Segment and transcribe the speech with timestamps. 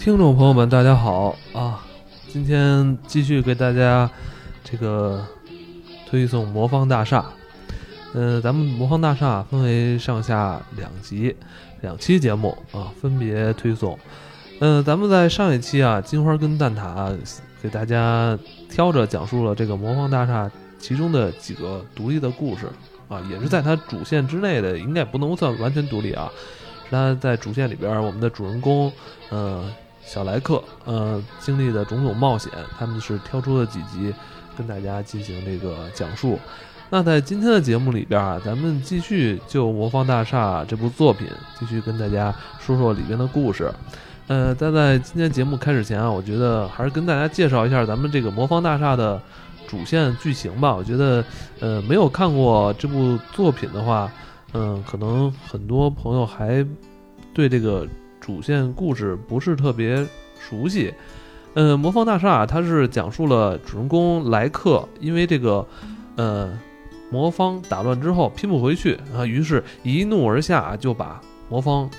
[0.00, 1.84] 听众朋友们，大家好啊！
[2.26, 4.10] 今天继续给大家
[4.64, 5.22] 这个
[6.08, 7.20] 推送《魔方大厦》。
[8.18, 11.36] 呃，咱们《魔方大厦》分为上下两集、
[11.82, 13.98] 两期节目啊，分别推送。
[14.60, 17.14] 嗯，咱们在上一期啊，金花跟蛋挞
[17.62, 18.38] 给大家
[18.70, 20.46] 挑着讲述了这个《魔方大厦》
[20.78, 22.66] 其中的几个独立的故事
[23.06, 26.32] 啊，也是在它主线之内的，应该不能算完全独立啊。
[26.86, 28.90] 是它在主线里边，我们的主人公，
[29.28, 29.70] 呃，
[30.04, 34.12] 小莱克，呃，经历的种种冒险，他们是挑出了几集
[34.56, 36.38] 跟大家进行这个讲述。
[36.92, 41.28] 那在今天的节目里边啊，咱们继续就《魔方大厦》这部作品
[41.58, 43.72] 继续跟大家说说里边的故事。
[44.26, 49.20] 呃，但在今天节目开始前啊，我觉得还是跟大家介绍一下咱们这个《魔方大厦》的
[49.68, 50.74] 主线剧情吧。
[50.74, 51.24] 我觉得，
[51.60, 54.10] 呃，没有看过这部作品的话，
[54.52, 56.66] 嗯，可能很多朋友还
[57.32, 57.86] 对这个
[58.30, 60.06] 主线故事不是特别
[60.38, 60.94] 熟悉。
[61.54, 65.66] 嗯，《魔方大厦》它是讲述了主人公莱克因为这个，
[66.16, 66.58] 呃。
[67.12, 71.90] 魔方打乱之后拼不回去啊，于是一怒而下就把魔方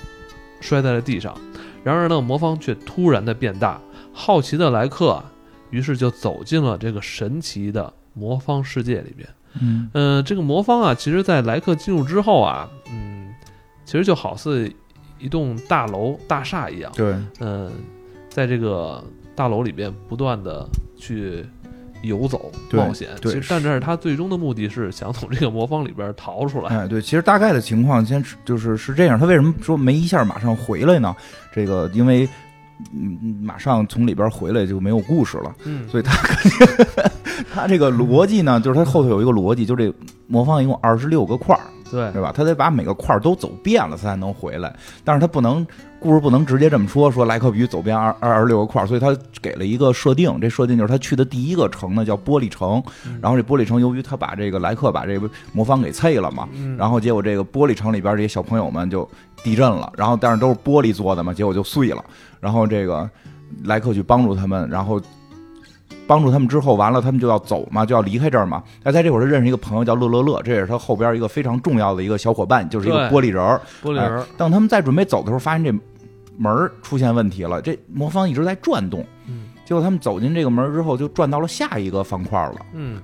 [0.58, 1.38] 摔在了地上。
[1.84, 3.78] 然而呢，魔方却突然的变大，
[4.10, 5.22] 好奇的莱克
[5.68, 9.28] 于是就走进了这个神奇的魔方世界里边。
[9.60, 13.34] 嗯嗯，这个魔方啊，其实在莱克进入之后啊，嗯，
[13.84, 14.72] 其实就好似
[15.22, 16.90] 一栋大楼大厦一样。
[16.96, 17.70] 对，嗯，
[18.28, 19.02] 在这个
[19.34, 21.46] 大楼里边不断的去。
[22.04, 26.68] 游走冒险，其实但是他最终的目的是想从这个魔方里边逃出来。
[26.68, 29.16] 哎，对，其实大概的情况先就是是这样。
[29.16, 31.14] 他为什么说没一下马上回来呢？
[31.54, 32.28] 这个因为
[32.92, 35.54] 嗯，马上从里边回来就没有故事了。
[35.62, 36.86] 嗯，所以他肯定
[37.54, 39.94] 他这个逻辑呢，就是他后头有一个逻辑，就这
[40.26, 41.62] 魔方一共二十六个块儿。
[41.92, 42.32] 对，对吧？
[42.34, 44.74] 他得把每个块儿都走遍了，他才能回来。
[45.04, 45.64] 但是他不能，
[46.00, 50.40] 故事不能直接这么说，说莱克必须走遍二二十六个块儿，所以他给了一个设定。
[50.40, 52.82] 这设定就是他去的第一个城呢叫玻璃城，
[53.20, 56.48] 然后这玻璃城由于他把这个莱克把这个魔方给碎了嘛，
[56.78, 59.06] 然后结果这个玻璃城里边这些小朋友们就
[59.44, 62.02] 地震了，然后但是都是玻璃做的嘛，结果就碎了。
[62.40, 63.08] 然后这个
[63.64, 65.00] 莱克去帮助他们，然后。
[66.06, 68.62] 帮助他们之后，完了他们就要走嘛，就要离开这儿嘛。
[68.82, 73.60] 哎，在这会儿他认识一个朋友叫乐乐乐，这也是他后边一个非常重要的一个小伙伴，就是一个玻璃人儿。
[73.82, 74.24] 玻璃人儿。
[74.36, 75.72] 当他们在准备走的时候，发现这
[76.36, 79.04] 门儿出现问题了，这魔方一直在转动。
[79.26, 79.44] 嗯。
[79.64, 82.56] 结果他们走进这个门之后，就转到了下一个方块了。
[82.74, 83.00] 嗯。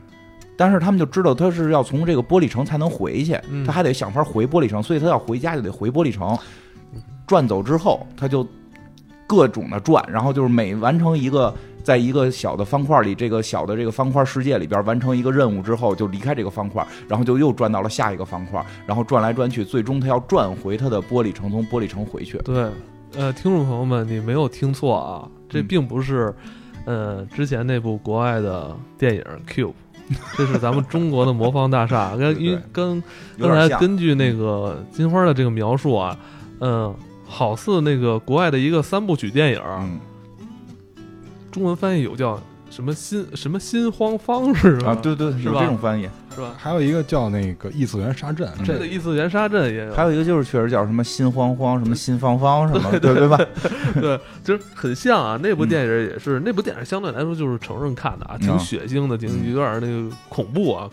[0.57, 3.65] 但是他们就知道他是要从这个玻璃城才能回去，嗯。
[3.65, 6.37] 他还得想法回玻璃城，所以他要回家就得回玻璃城。
[7.27, 8.47] 转走之后，他就
[9.29, 11.55] 各种的转，然后就是每完成一个。
[11.85, 22.37] 在一个小的方块里，这个小的这个方块世界里边完成一个任务之后，就离开这个方块，然后就又转到了下一个方块，然后转来转去，最终他要转回他的玻璃城，从玻璃城回去。
[22.45, 22.69] 对，
[23.17, 26.35] 呃，听众朋友们，你没有听错啊，这并不是，
[26.85, 29.69] 呃，之前那部国外的电影《Cube》，
[30.37, 32.15] 这是咱们中国的魔方大厦。
[32.17, 33.03] 跟因跟
[33.39, 36.15] 刚才根据那个金花的这个描述啊，
[36.61, 36.95] 嗯，
[37.29, 39.61] 好似那个国外的一个三部曲电影。
[41.53, 42.41] 中文翻译有叫
[42.71, 44.91] 什么心什么心慌方是吧？
[44.91, 46.09] 啊，对对，是这种翻译。
[46.39, 46.55] 是吧？
[46.57, 49.93] 还有一个叫那个异次元沙阵，这个异次元沙阵也有。
[49.95, 53.39] 还有一个就是确实叫什么心慌慌，什么心方方什么，对对吧？
[54.01, 55.39] 对，就是 很像啊。
[55.43, 60.89] 那部电影也是，那部电影相对来说就是成人看的啊，挺血腥的，挺有点那个恐怖啊。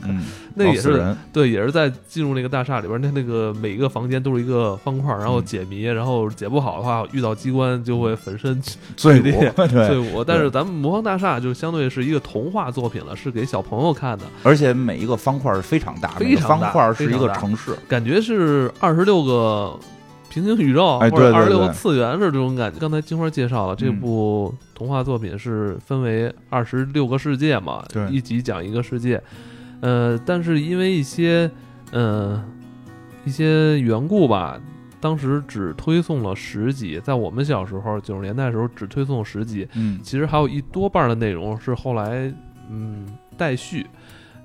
[0.56, 8.60] 那也是对，也是在进入那个大厦里边，那那个每一个房间都是一个方块，然后解谜，然后解不好的话，遇到机关就会粉身
[8.98, 10.24] 碎裂、 碎骨。
[10.26, 16.10] 但是咱们魔方大厦就相对是一个童话作品了，是给小朋友看的，而且每一个方块是非常大。
[16.12, 19.80] 非常大，方块是一个城市，感觉是二十六个
[20.30, 22.80] 平行宇宙，或者二十六个次元是这种感觉。
[22.80, 29.22] 刚才金花介绍了这部童话作品是分为二十六个世界嘛，一集讲一个世界。
[29.82, 31.50] 呃，但是因为一些
[31.92, 32.44] 呃
[33.24, 34.60] 一些缘故吧，
[35.00, 37.00] 当时只推送了十集。
[37.04, 39.68] 在我们小时候九十年代的时候，只推送十集。
[39.76, 42.34] 嗯，其实还有一多半的内容是后来
[42.70, 43.06] 嗯
[43.38, 43.86] 待续。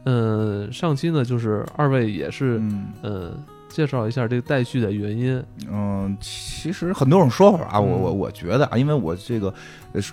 [0.04, 2.58] 嗯，上期呢，就是二位也是，
[3.02, 3.34] 嗯，
[3.68, 5.42] 介绍一下这个待续的原因。
[5.70, 9.52] 嗯，其实很多种说法啊，我我我觉得啊，因为我这个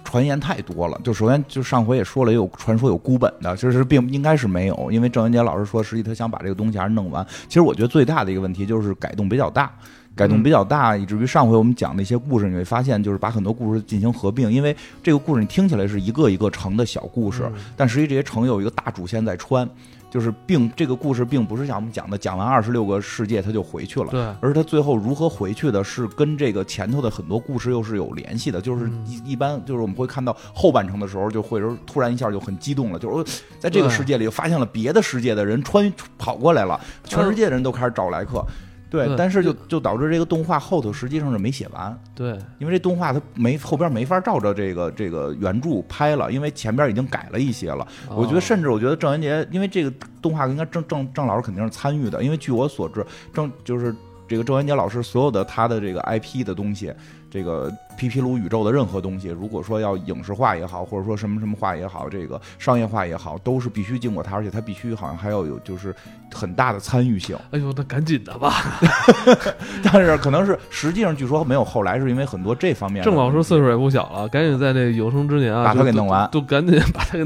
[0.03, 0.99] 传言太多了。
[1.03, 7.25] 就首先，就上回也说了，有传说有孤本的，其实并应该是没有，因为郑渊洁老师说，实际他想把这个东西还是弄完。
[7.47, 9.73] 其实我觉得最大的一个问题就是改动比较大。
[10.17, 19.69] 改动比较大，以至于上回我们讲的一些故事，你会发现就是把很多故事进行合并，因为这个故事你听起来是一个一个城的小故事，嗯但实际这些城有一个大主线在穿，
[20.09, 24.07] 就是并这个故事并不是像我们讲的讲完二十六个世界他就回去了。
[24.09, 28.59] 对，而他最后如何回去的，是跟这个前头的很多故事又是有联系的。
[28.59, 33.23] 就是嗯一一般，就是我们会看到后半程的时候，就会说突然一下就很激动了，就是我
[33.59, 38.43] 在这个世界里发现了别的世界的人穿跑过来了，全世界的人都开始找莱克。
[38.43, 47.85] 对，对但是就就导致这个动画后头实际上是没写完，对，因为这动画它没后边没法照着这个这个原著拍了，因为前边已经改了一些了。
[48.09, 49.91] 我觉得，哦甚至我觉得郑渊洁，因为这个
[50.21, 53.93] 动画应该郑郑郑老师肯定是参与的，因为据我所知，郑就是
[54.27, 56.93] 这个郑渊洁老师所有的他的这个 IP 的东西，
[57.29, 65.94] 这个皮皮鲁宇宙的任何东西，如果说要影视化也好，或者说什么什么化也好，这个商业化也好，都是必须经过他，而且他必须好像还要有就是
[66.33, 67.35] 很大的参与性。
[67.51, 68.79] 哎呦，那赶紧的吧！
[69.83, 77.23] 但是可能是实际上据说没有后来，是因为很多这方面郑老师岁数也不小了，赶紧在这有生之年啊，把他给弄完都都赶紧 把他给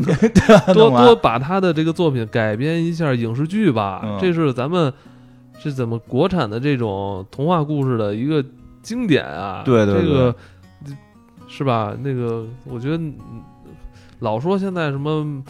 [0.73, 4.01] 弄， 完多把他的这个作品改编一下影视剧吧。
[4.03, 4.91] 嗯这是咱们
[5.59, 8.43] 是怎么国产的这种童话故事的一个
[8.81, 9.63] 经典啊。
[9.65, 10.35] 对对这个
[11.47, 11.93] 是吧？
[12.01, 13.15] 那个我觉得嗯
[14.19, 15.43] 老说现在什么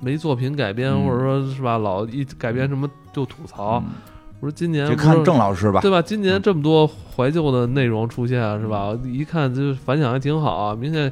[0.00, 3.82] 没作品改编，嗯或者说是吧，老一改编什么就吐槽。
[3.84, 3.92] 嗯
[4.38, 5.80] 我说今年就看郑老师吧。
[5.80, 6.02] 对吧？
[6.02, 8.94] 今年嗯这么多怀旧的内容出现，是吧？
[9.04, 11.10] 一看就反响还挺好啊，明显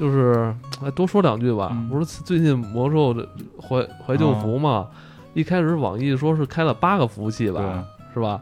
[0.00, 0.52] 就是
[0.84, 1.68] 哎，多说两句吧。
[1.70, 3.28] 嗯不是最近魔兽的
[3.62, 4.88] 怀怀旧服嘛？
[5.32, 8.40] 一开始网易说是开了八个服务器吧，是吧？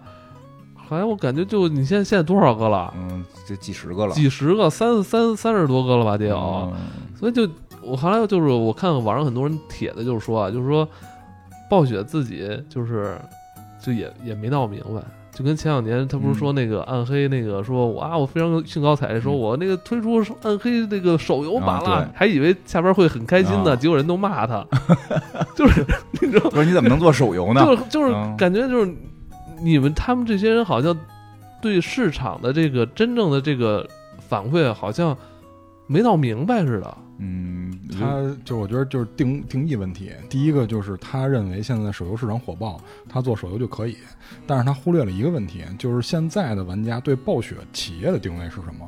[0.88, 2.93] 后来我感觉就你现在现在多少个了？
[2.96, 6.37] 嗯，这几十个了，几十个，三三三十多个了吧，得有。
[6.73, 6.75] 嗯。
[7.14, 7.49] 所以就
[7.82, 10.88] 我后来就是我看网上很多人帖子就是说啊，就是说
[11.69, 13.19] 暴雪自己就是
[13.82, 15.02] 就也也没闹明白，
[15.32, 19.38] 就跟前两年他不是说那个暗黑那个说我啊我非常兴高采烈说嗯。
[19.38, 23.76] 我那个推出暗黑那个手游版了，啊还以为下边会很开心呢，啊。
[23.76, 24.64] 结果人都骂他，
[25.55, 25.85] 就是
[26.23, 27.61] 你知道，不是你怎么能做手游呢？
[27.67, 28.35] 就是就是嗯。
[28.37, 28.94] 感觉就是
[29.63, 30.97] 你们他们这些人好像
[31.61, 33.89] 对市场的这个真正的这个
[34.19, 35.17] 反馈好像
[35.87, 36.99] 没闹明白似的。
[37.21, 40.13] 嗯，他就我觉得就是定定义问题。
[40.29, 43.97] 第一个就是他认为现在手游市场火爆，他做手游就可以，
[44.47, 48.87] 但是他忽略了一个问题，就是现在的玩家对暴雪企业的定位是什么？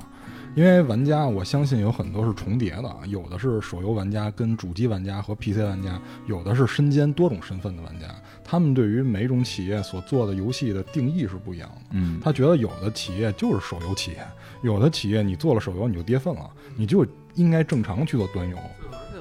[0.54, 8.06] 因为玩家，我相信有很多是重叠的，有的是手游玩家跟主机玩家和 PC 玩家，有的是身兼多种身份的玩家。
[8.50, 11.76] 他们对于每种企业所做的游戏的定义是不一样的。
[11.92, 14.18] 嗯，他觉得有的企业就是手游企业，
[14.62, 17.06] 有的企业你做了手游你就跌份了，你就
[17.36, 18.56] 应该正常去做端游。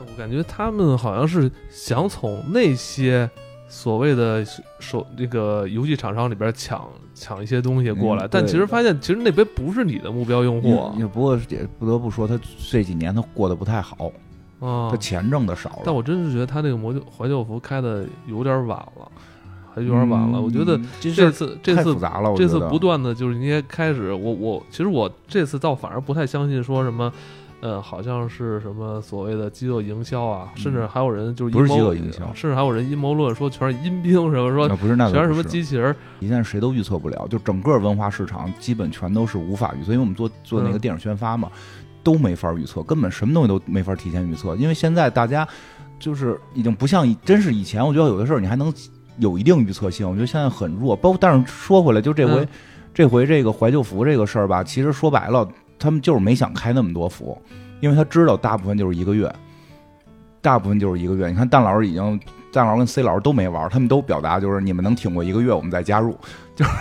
[0.07, 3.29] 我感觉他们好像是想从那些
[3.67, 4.43] 所谓的
[4.79, 12.37] 手那个游戏厂商里边抢抢一些东西过来，嗯但其实发现其实那边不是你的目标用户也也不过也不得不说，他
[12.71, 14.11] 这几年他过得不太好，
[14.59, 14.97] 啊他。
[14.97, 15.81] 钱挣的少了。
[15.85, 19.11] 但我真是觉得他那个魔旧怀旧服开的有点晚了，
[19.73, 20.39] 还有点晚了。
[20.39, 27.11] 我觉得嗯这次这次太复杂了，这次不断的就是应该开始，我我其实我这次倒反而不太相信说什么。
[27.61, 41.51] 呃，好像是什么所谓的饥饿营销啊，甚至还有人就是嗯不是饥饿营销甚至还有人阴谋论说全是阴兵什么说不是那个全是什么机器人，现在谁都预测不了，就整个文化市场基本全都是无法预测，因为我们做做那个嗯电影宣发嘛，
[42.04, 45.48] 都没法预测，根本什么东西都没法提前预测，因为现在大家
[46.00, 48.74] 就是已经不像以真是以前，我觉得有的事儿你还能
[49.18, 50.96] 有一定预测性，我觉得现在很弱。
[50.96, 52.48] 包括但是说回来，就这回、嗯
[52.91, 57.39] 这回这个怀旧服这个事儿吧，其实说白了，他们就是没想开那么多服，
[57.79, 59.32] 因为他知道大部分就是一个月，
[60.41, 61.27] 大部分就是一个月。
[61.29, 62.20] 你看蛋老师已经，
[62.51, 66.18] 蛋老师跟 C 老师都没玩，他们都表达就是你们能挺过一个月，我们再加入。
[66.56, 66.72] 就是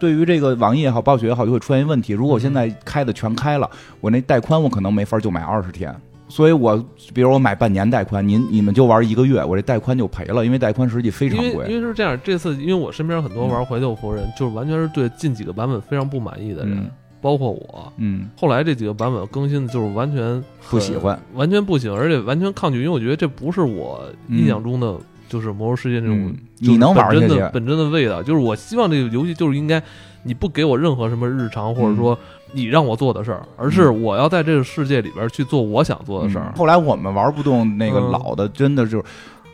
[0.00, 2.12] 对于这个网易也好，暴雪也好，就会出现一问题。
[2.12, 5.94] 如果我现在开的全开了，我那带宽我可能没法就买二十天。
[6.28, 6.76] 所以我
[7.12, 11.74] 比如我买半年带宽，您你们就玩一个月，我这带宽就赔了，因为带宽实际非常因为因。
[11.74, 16.90] 为是这样，这次因为我身边很多玩怀旧服人，就是完全是对近几个版本非常不满意的人，嗯
[17.20, 17.92] 包括我。
[17.98, 24.96] 嗯，后来这几个版本更新的就是完全不喜欢，完全不行，而且完全抗拒，因为我觉得这不是我印象中的
[25.30, 28.20] 就是魔兽世界那种嗯，你能玩真的本真的味道。
[28.22, 29.80] 就是我希望这个游戏就是应该
[30.24, 32.18] 你不给我任何什么日常或者说
[32.52, 36.58] 你让我做的事儿，而是我要在这个世界里边去做我想做的事儿嗯。
[36.58, 39.04] 后来我们玩不动那个嗯老的，真的就是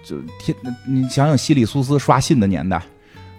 [0.03, 0.57] 就天，
[0.89, 2.83] 你想想西里苏斯刷信的年代，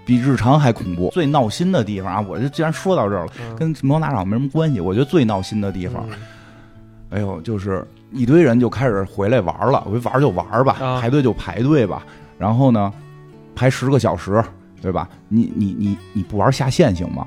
[0.05, 1.09] 比日常还恐怖。
[1.11, 4.79] 最闹心的地方啊，我就既然说到这儿了，嗯跟魔法大厂没什么关系。
[4.79, 6.17] 我觉得最闹心的地方，嗯
[7.09, 12.05] 哎呦，就是一堆人就开始回来玩了，玩就玩吧，啊排队就排队吧。
[12.37, 12.93] 然后呢，
[13.55, 14.43] 排十个小时，
[14.81, 15.07] 对吧？
[15.27, 17.25] 你你你你不玩下线行吗？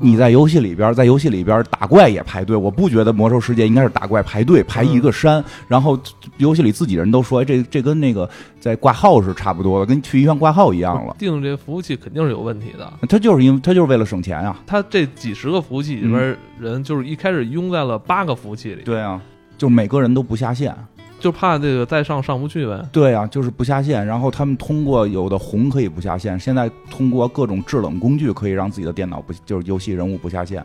[0.00, 5.98] 你在游戏里边，在游戏里边打怪也排队，我不觉得魔兽世界应该是打怪排队排一个山，然后
[6.36, 11.16] 游戏里自己人都说，哎，这这跟那个在挂号是差不多的，跟去医院挂号一样了。
[11.18, 14.56] 定这服务器肯定是有问题的，他就是因为他就是为了省钱啊。
[14.64, 19.20] 他这几十个服务器里边人，就是一开始拥在了八个服务器里，对啊，
[19.56, 20.72] 就每个人都不下线。
[21.18, 22.82] 就怕这个再上上不去呗。
[22.92, 24.06] 对啊，就是不下线。
[24.06, 30.64] 然后他们通过有的红可以不下线，现在通过各种制冷工具可以让自己的电脑不就是游戏人物不下线，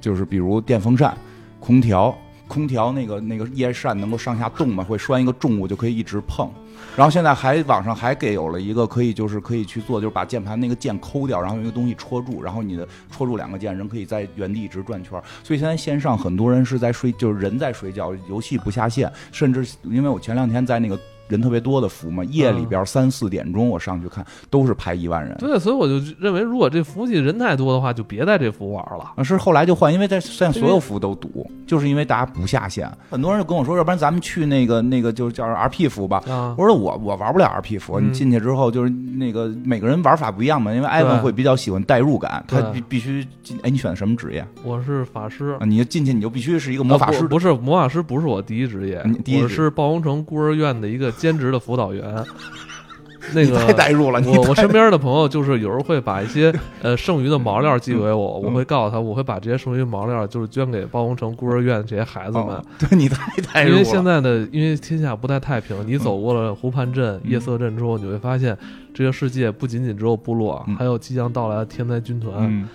[0.00, 1.16] 就是比如电风扇、
[1.58, 2.16] 空调。
[2.48, 4.82] 空调那个那个叶扇能够上下动嘛？
[4.82, 6.50] 会拴一个重物就可以一直碰。
[6.96, 15.12] 然后现在还网上还给有了一个可以就是可以去做，就是把键盘那个键抠掉，然后用一个东西戳住，然后你的戳住两个键，人可以在原地一直转圈。
[15.42, 19.10] 所以现在线上很多人是在睡，就是人在睡觉，游戏不下线。
[19.32, 20.98] 甚至因为我前两天在那个。
[21.36, 25.36] 人特别多的服嘛，夜里边三四点钟我上去看，都是排一万人。
[25.38, 29.22] 对，所以我就认为，如果这服务器人太多的话，就别在这服玩了。
[29.24, 32.90] 是后来就换，因为在现在所有服务都堵，就是因为大家不下线。
[33.10, 36.22] 很多人就跟我说，要不然咱们去那个那个就叫 RP 服吧。
[36.56, 40.72] 我说我我玩不了 RP 服，你进去之后就是那个每个人玩法不一样嘛。
[40.74, 43.58] 因为艾文会比较喜欢代入感，他必必须进。
[43.62, 44.46] 哎，你选的什么职业？
[44.64, 45.58] 我是法师。
[45.66, 47.26] 你进去你就必须是一个魔法师。
[47.28, 49.02] 不是魔法师，不是我第一职业。
[49.42, 52.02] 我是暴风城孤儿院的一个兼职的辅导员。
[53.32, 54.20] 那个太代入了。
[54.24, 62.60] 我我身边的朋友就是有时候会把一些呃剩余的毛料寄给我，我会告诉他，我会把这些剩余毛料就是捐给包工城孤儿院这些孩子们。
[62.78, 63.76] 对你太代入了。
[63.76, 68.56] 因为现在的因为天下不太太平，你走过了湖畔镇、夜色镇之后，你会发现
[68.92, 72.68] 这个世界不仅仅只有部落，还有即将到来的天灾军团。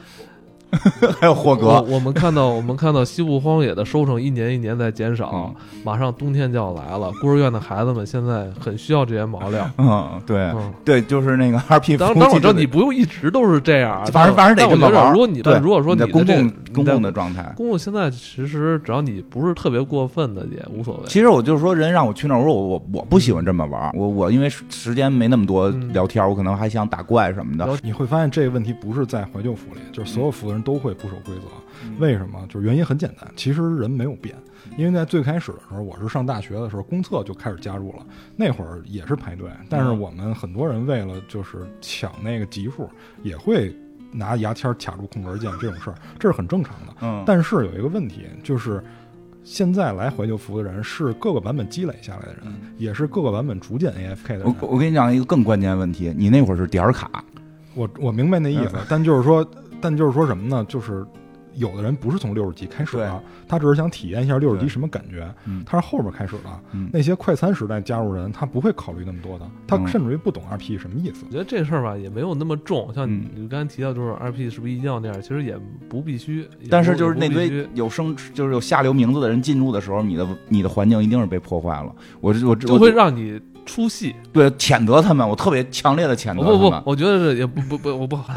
[1.20, 5.54] 还有霍格，我们看到我们看到西部荒野的收成一年一年在减少，
[5.84, 7.12] 马上冬天就要来了。
[7.22, 9.70] 孤儿院的孩子们现在很需要这些毛料。
[9.78, 10.52] 嗯，对，
[10.84, 11.96] 对，就是那个 二 P。
[11.96, 15.12] 当当我知道你不用一直都是这样，反正反正得这么玩。
[15.12, 21.04] 如果你如果说你公共公共的状态，公共现在其实只要你不是特别过分的也无所谓。
[21.08, 23.92] 其实我就是说，人让我去那儿，我说我我我不喜欢这么玩。
[23.96, 27.68] 我我因为时间没那么多聊天，我可能还想打怪什么的。
[27.82, 31.44] 你会发现这个问题不是在怀旧服里，就是所有服的人都会不守规则。
[32.00, 32.44] 为什么？
[32.50, 34.36] 就是原因很简单，其实人没有变。
[34.78, 39.48] 因为在最开始的时候，我是上大学的时候，公厕就开始加入了，那会儿也是排队。
[39.70, 42.90] 但是我们很多人为了就是抢那个级数，
[43.22, 43.76] 也会
[44.12, 46.96] 拿牙签卡住空格键这种事儿， 这是很正常的。
[47.02, 47.24] 嗯。
[47.28, 48.84] 但是有一个问题，就是
[49.44, 52.46] 现在来怀旧服的人是各个版本积累下来的人，
[52.78, 54.56] 也是各个版本逐渐 AFK 的人。
[54.62, 57.24] 我我跟你讲一个更关键问题，你那会儿是点儿卡。
[57.76, 59.46] 我我明白那意思，但就是说，
[59.82, 60.66] 但就是说什么呢？
[60.68, 61.06] 就是。
[61.58, 65.26] 有的人不是从六十级开始的，他只是想体验一下六十级什么感觉，
[65.66, 66.80] 他是后边开始的。
[66.92, 71.24] 那些快餐时代加入人，他不会考虑那么多的，他甚至于不懂 RP 什么意思。
[71.28, 75.22] 我觉得这事儿吧也没有那么重，像你刚才提到，就是 RP 是不是一定要那样？
[75.22, 76.46] 其实也不必须。
[76.70, 81.90] 但是就是那堆有生就是有下流名字的人进入的时候，你的你的环境一定是被破坏了。
[82.20, 83.40] 我我就会让你。
[83.66, 86.44] 出戏，对，谴责他们，我特别强烈的谴责。
[86.44, 88.34] 不不不，我觉得也不不不，我不害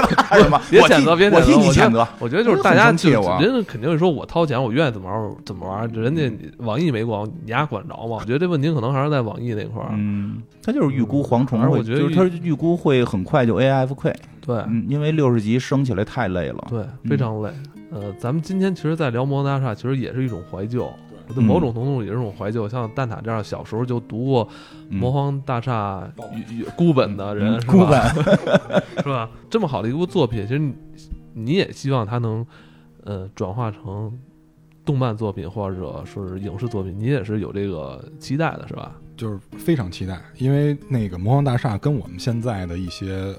[0.00, 0.60] 怕什么？
[0.70, 2.06] 别谴责，别我替你谴责。
[2.18, 5.88] 我觉得就是大家就人家肯定是说我掏钱，我愿意怎么玩怎么玩。
[5.92, 8.18] 人家网易没管，你丫管着吗？
[8.20, 9.90] 我觉得这问题可能还是在网易那块儿。
[9.92, 14.14] 嗯，他就是预估蝗虫，我觉得就是他预估会很快就 AFK。
[14.40, 16.66] 对，因为六十级升起来太累了。
[16.70, 17.50] 对，非常累。
[17.92, 20.88] 呃，咱们今天其实，在聊魔大厦，其实也是一种怀旧。
[21.36, 24.46] 某种程度也是种怀旧，像蛋挞这样小时候就读过
[24.88, 26.10] 《魔方大厦》
[26.76, 28.00] 孤本的人，孤本
[28.98, 29.30] 是吧？
[29.50, 30.72] 这么好的一部作品，其实
[31.34, 32.46] 你也希望它能
[33.04, 34.18] 呃转化成
[34.84, 38.92] 动漫作品或者说是影视作品，你也是有这个期待的，是吧？
[39.16, 43.36] 就是非常期待，因为那个《魔方大厦》跟我们现在的一些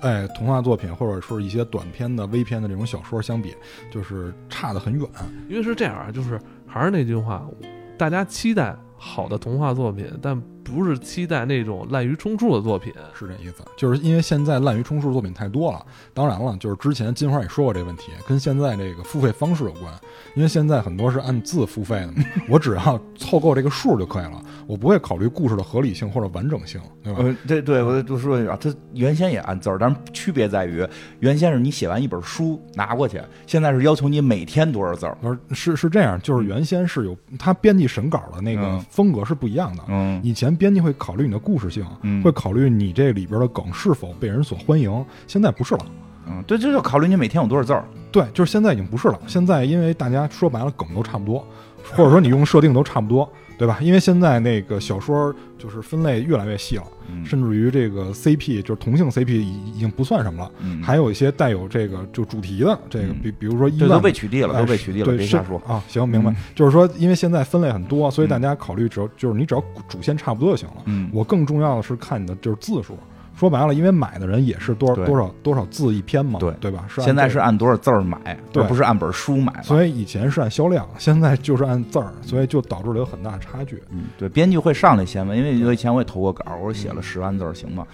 [0.00, 3.52] 哎童话作品或者说一些短篇的微篇的这种小说相比，
[3.90, 5.08] 就是差得很远。
[5.48, 6.40] 因为是这样啊，就是。
[6.74, 7.48] 还是那句话，
[7.96, 13.62] 大家期待好的童话作品，但不是期待那种滥竽充数的作品，是这意思。
[13.76, 15.84] 就是因为现在滥竽充数作品太多了。
[16.14, 19.92] 当然了，就是之前金花也说过这个问题，跟现在这个付费方式有关。
[20.34, 24.42] 因为现在很多是按字付费的嘛， 我只要凑够这个数就可以了。
[24.66, 27.36] 我不会考虑故事的合理性或者完整性，对吧？
[27.46, 30.86] 对对，我就说一下，它原先也按字儿，但是区别在于，
[31.20, 35.16] 原先是你写完一本书拿过去，现在是要求你每天多少字儿。
[35.52, 39.82] 是是这样，就是原先是有他编辑审稿的那个风格是不一样的。
[39.88, 41.84] 嗯，以前编辑会考虑你的故事性，
[42.22, 45.86] 会考虑你这里边的梗是否被人所欢迎，现在不是了。
[46.26, 47.84] 嗯，对，这就考虑你每天有多少字儿。
[48.10, 49.20] 对，就是现在已经不是了。
[49.26, 51.46] 现在因为大家说白了梗都差不多。
[51.94, 53.78] 或者说你用设定都差不多，对吧？
[53.80, 65.58] 因为现在那个小说就是分类越来越细了，嗯甚至于这个 CP 就是同性 CP 已已经不算什么了，嗯还有一些带有这个就主题的这个，嗯比比如说一这万都被取缔了，哎都被取缔了，别瞎说。
[65.66, 65.82] 啊。
[65.88, 66.36] 行，明白嗯。
[66.54, 70.82] 就是说，因为现在分类很多，所以嗯大家考虑只要就是你只要主线差不多就行了。
[70.86, 72.98] 嗯，我更重要的是看你的就是字数。
[73.44, 76.86] 说白了，因为买的人也是多少多少多少字一篇嘛，对对吧？
[76.88, 78.18] 是按现在是按多少字儿买，
[78.54, 79.52] 而不是按本书买。
[79.62, 83.82] 所以以前是按销量，现在就是按字儿，所以就导致了有很大的差距。
[83.90, 87.86] 嗯，对，编剧会上来先问，因为以前我也投过稿，我说写了十万字儿行吗？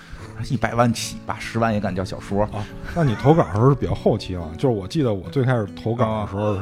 [0.49, 2.45] 一百万起吧，十万也敢叫小说？
[2.45, 2.65] 啊，
[2.95, 6.57] 那你投稿的时候是比较后期了，就是我记得我最开始投稿的时候，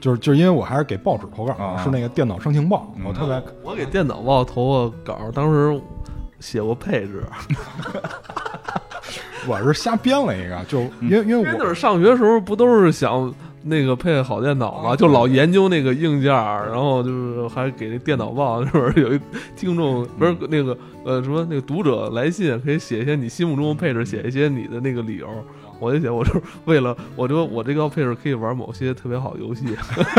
[0.00, 5.80] 就是就是因为我还是给报纸投稿是那个电脑声情报，嗯我特别我给电脑报投过稿，当时
[6.40, 7.22] 写过配置，
[9.46, 13.32] 我是瞎编了一个，就嗯因为因为我那会儿上学时候不都是想
[13.62, 19.20] 那个配好电脑嘛，就老研究那个硬件，然后就是还给那电脑报，那会儿有一
[19.54, 25.28] 听众不是那个呃什么那个读者来信，可以写一些你心目中的配置，写一些你的那个理由。
[25.80, 29.64] 我就写，我就是为了，我说我这个配置可以玩某些特别好的游戏，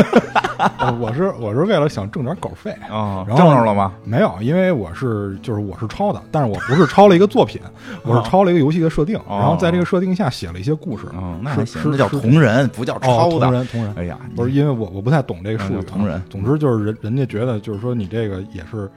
[0.78, 2.70] 呃我是我是为了想挣点稿费。
[2.90, 3.94] 啊，然后挣着了吗？
[4.04, 7.60] 没有，因为我是就是我是抄的，但是我不是抄了一个作品，
[8.04, 11.06] 我是抄了一个游戏的设定，哦然后在这个设定下写了一些故事。
[11.14, 13.46] 嗯，那行，是那叫同人，不叫哦，抄的。
[13.46, 18.90] 同人同人，哎呀，不是因为我我不太懂这个术语同人总之就是人人家觉得就是说你这个也是，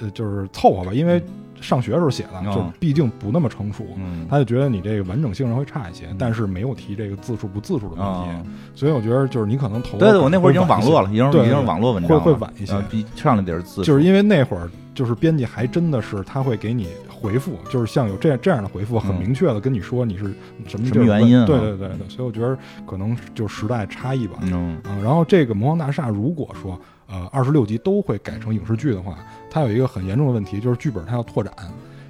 [0.00, 1.22] 呃，就是凑合吧，因为
[1.60, 4.26] 上学时候写的，嗯就毕竟不那么成熟，嗯。
[4.28, 8.42] 他就觉得你这个完整性上会差一些，但是没有提这个字数不字数的问题，啊，
[8.74, 12.72] 所以我觉得就是你可能投对对，我那会儿已经网络了，已经已经网络文章会了，会晚一些。
[12.72, 20.34] 啊比上来点是字数，就是因为那会儿就是编辑还真的是他会给你回复，就是像有这样这样的回复，很嗯明确的跟你说你是
[20.66, 21.46] 什么什么原因啊。
[21.46, 24.38] 对对对对，所以我觉得可能就是时代差异吧。
[24.42, 24.76] 嗯。
[24.84, 29.18] 啊，然后这个《魔方大厦》如果说呃二十六集都会改成影视剧的话，
[29.50, 31.52] 它有一个很严重的问题，就是剧本它要拓展，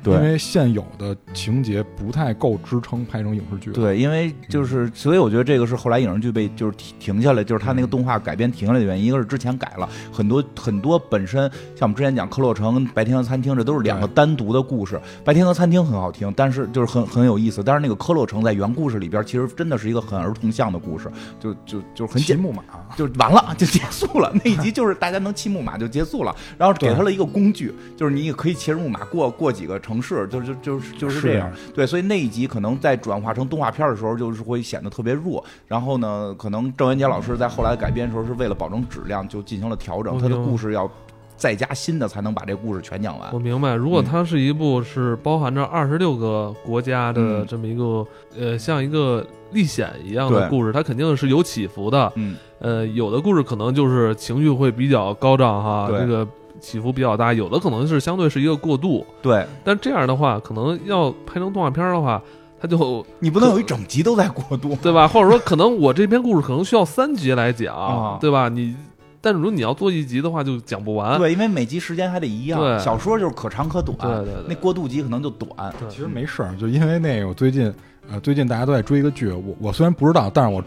[0.02, 9.06] 对因为现有的情节不太够支撑拍成影视剧。，对，因为就是，所以我觉得这个是后来影视剧被就是停停下来，就是他那个动画改编停下来的原因。
[9.06, 11.42] 一个是之前改了很多很多本身
[11.74, 14.96] 像我们之前讲《克洛城》跟《白天鹅餐厅》，这都是两个单独的故事。
[15.24, 17.62] 《白天鹅餐厅》很好听，但是就是很很有意思。
[17.62, 22.62] 但是那个《科洛城》在原故事里边，其实真的是一个很儿童向的故事，就就就很简骑木马，
[22.96, 24.32] 就完了，就结束了。
[24.44, 31.50] 那一集就是大家能骑木马就结束了，然后给对他了一个工具，就是你也可以骑着木马过过几个城市，就就就是就是这样。
[31.74, 35.42] 对，所以那一集可能在转化成动画片的时候，就是会显得特别弱。
[35.66, 40.90] 然后呢，可能郑渊洁老师在后来改编的时候，是为了保证质量，就进行了调整，他的故事要
[41.36, 43.38] 再加新的，才能把这故事全讲完我。
[43.38, 48.06] 明白，如果它是一部是包含着二十六个国家的嗯这么一个、
[48.38, 52.12] 呃，像一个历险一样的故事，它肯定是有起伏的。
[52.16, 56.28] 嗯，呃，有的故事可能就是情绪会比较高涨哈，对这个
[56.60, 59.04] 起伏比较大；有的可能是相对是一个过渡。
[59.22, 62.22] 对但这样的话，可能要拍成动画片儿的话，
[62.60, 64.76] 它就你不能有一整集都在过渡。
[64.82, 65.08] 对吧？
[65.08, 68.48] 或者说，可能我这篇故事可能需要三集来讲，啊对吧？
[68.48, 68.76] 你，
[69.20, 71.18] 但是如果你要做一集的话，就讲不完。
[71.18, 75.72] 对，因为每集时间还得一样，对小说就是可长可短，对对对那过渡集可能就短。
[75.78, 77.72] 对其实没事儿，就因为那个我最近
[78.10, 80.62] 呃最近大家都在追一个剧，我我虽然不知道，但是我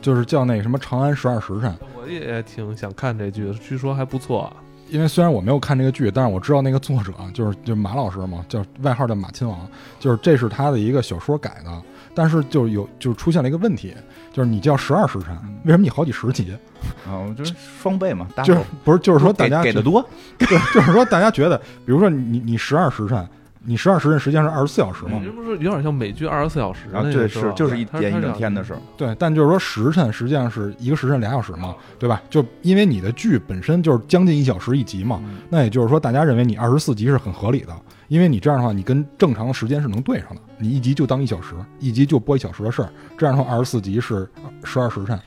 [0.00, 4.52] 就是叫那个什么《长安十二时辰》，我也挺想看这剧的，据说还不错。
[4.94, 11.82] 因为虽然我没有看这个剧，但是我知道那个作者就是就是马老师嘛，叫外号叫马亲王，就是这是他的一个小说改的，
[12.14, 13.92] 但是就有就出现了一个问题，
[14.32, 16.56] 就是你叫十二时辰，为什么你好几十集？
[17.04, 17.50] 啊，我觉得
[17.82, 20.00] 双倍嘛，大就是不是就是说大家给的多，
[20.38, 23.28] 对，就是说大家觉得，比如说你你十二时辰，
[23.66, 28.78] 你十二时辰实际上是二十四小时嘛，这不是有点像美剧二十四小时啊，对，那个是就是一点一整天的事儿。
[28.96, 32.20] 对，但就是说时辰实际上是一个时辰俩小时嘛，对吧？
[32.28, 37.74] 就因为你的剧本身就是将近一小时一集嘛，嗯那也就是说大家认为你二十四集是很合理的，
[38.08, 44.28] 因为你这样的话，你跟正常的时间是能对上的，你一集就当一小时，一集就播一小时的事儿，这样的话二十四集是
[44.62, 45.18] 十二时辰，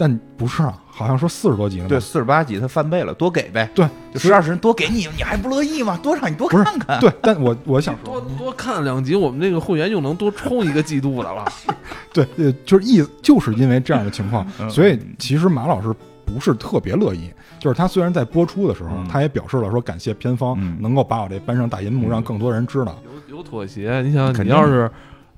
[0.00, 3.68] 但不是啊，好像说四十多集呢，对，四十八集他翻倍了，多给呗。
[3.74, 6.00] 对，就十二时多给你，你还不乐意吗？
[6.02, 6.98] 多让你多看看。
[7.00, 11.44] 对，但我我想说，多多看两集，我们这个会员又能多充一个季度的了。
[12.14, 17.30] 对，呃，就是意就是因为这样的情况，嗯所以其实马老师不是特别乐意。
[17.58, 22.96] 就是他虽然在播出的时候，嗯他也表示了说感谢片方嗯能够把我这搬上大银幕，嗯让更多人知道。
[23.28, 24.90] 有有妥协，你想，肯定你要是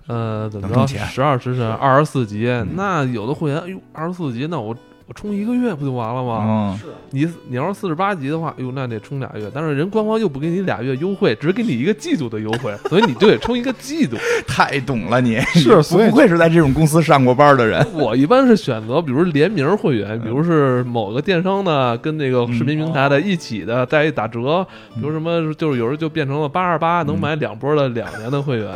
[0.06, 4.74] 呃怎么着，十二时辰二十四集，嗯那有的会员，哎呦，二十四集，那我
[5.12, 6.80] 我充一个月不就完了吗？
[6.82, 14.16] 嗯，你你要是四十八级的话，哟，那得充俩月，但是人官方又不给你俩月优惠，只给你一个季度的优惠，所以你就得充一个季度。
[14.48, 17.86] 太懂了你， 是不所以不愧是在这种公司上过班的人。
[17.92, 28.70] 我一般是选择，比如联名会员，比如是某个电商的跟那个视频平台的一起的，再一打折，比如什么就是有时候就变成了八十八，能买两波的两年的会员。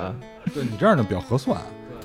[0.52, 1.56] 对你这样的比较合算。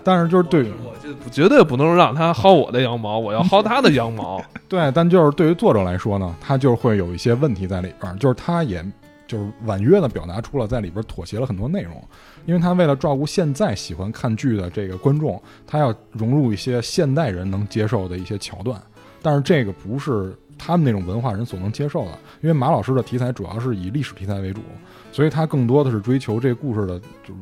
[0.04, 4.44] 但是就是对于我就绝对不能让他薅我的羊毛，我要薅他的羊毛。
[4.68, 8.86] 对，但就是对于作者来说呢，他就会有一些问题在里边儿，就是他也
[9.28, 12.02] 就是婉约的表达出了在里边妥协了很多内容，
[12.46, 18.82] 因为他为了照顾现在喜欢看剧的这个观众，他要融入一些现代人能接受的一些桥段，
[19.22, 22.12] 但是这个不是他们那种文化人所能接受的，
[22.42, 24.62] 因为马老师的题材主要是以历史题材为主，
[25.12, 27.40] 所以他更多的是追求这故事的，就是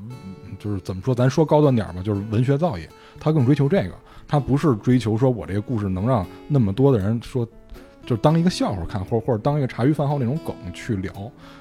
[0.60, 2.88] 就是怎么说，咱说高端点儿吧，就是文学造诣，
[3.20, 3.94] 他更追求这个，
[4.28, 7.48] 他不是追求说我这个故事能让那么多的人说。
[8.06, 11.14] 就当一个笑话看，或者或者当一个茶余饭后那种梗去聊，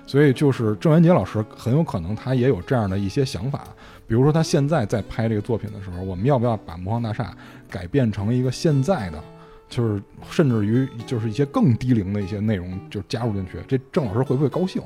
[0.06, 3.64] 所以就是郑渊洁老师很有可能他也有这样的一些想法，
[4.06, 7.36] 比如说他现在在拍这个作品的时候，我们要不要把魔方大厦
[7.68, 9.22] 改变成一个现在的，
[9.68, 14.80] 就是甚至于就是一些更低龄的一些内容就加入进去，这郑老师会不会高兴？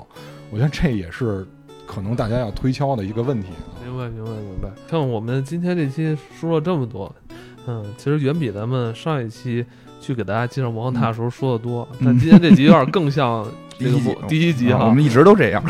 [0.51, 1.47] 我觉得这也是
[1.93, 3.85] 可能大家要推敲的一个问题啊。
[3.85, 4.69] 明白，明白，明白。
[4.91, 7.15] 像我们今天这期说了这么多，
[7.67, 9.65] 嗯，其实远比咱们上一期
[10.01, 11.87] 去给大家介绍魔方大厦的时候说的多。
[12.03, 13.47] 但今天这集有点更像
[13.79, 14.85] 这个 魔第一集哈。
[14.85, 15.63] 啊我们一直都这样。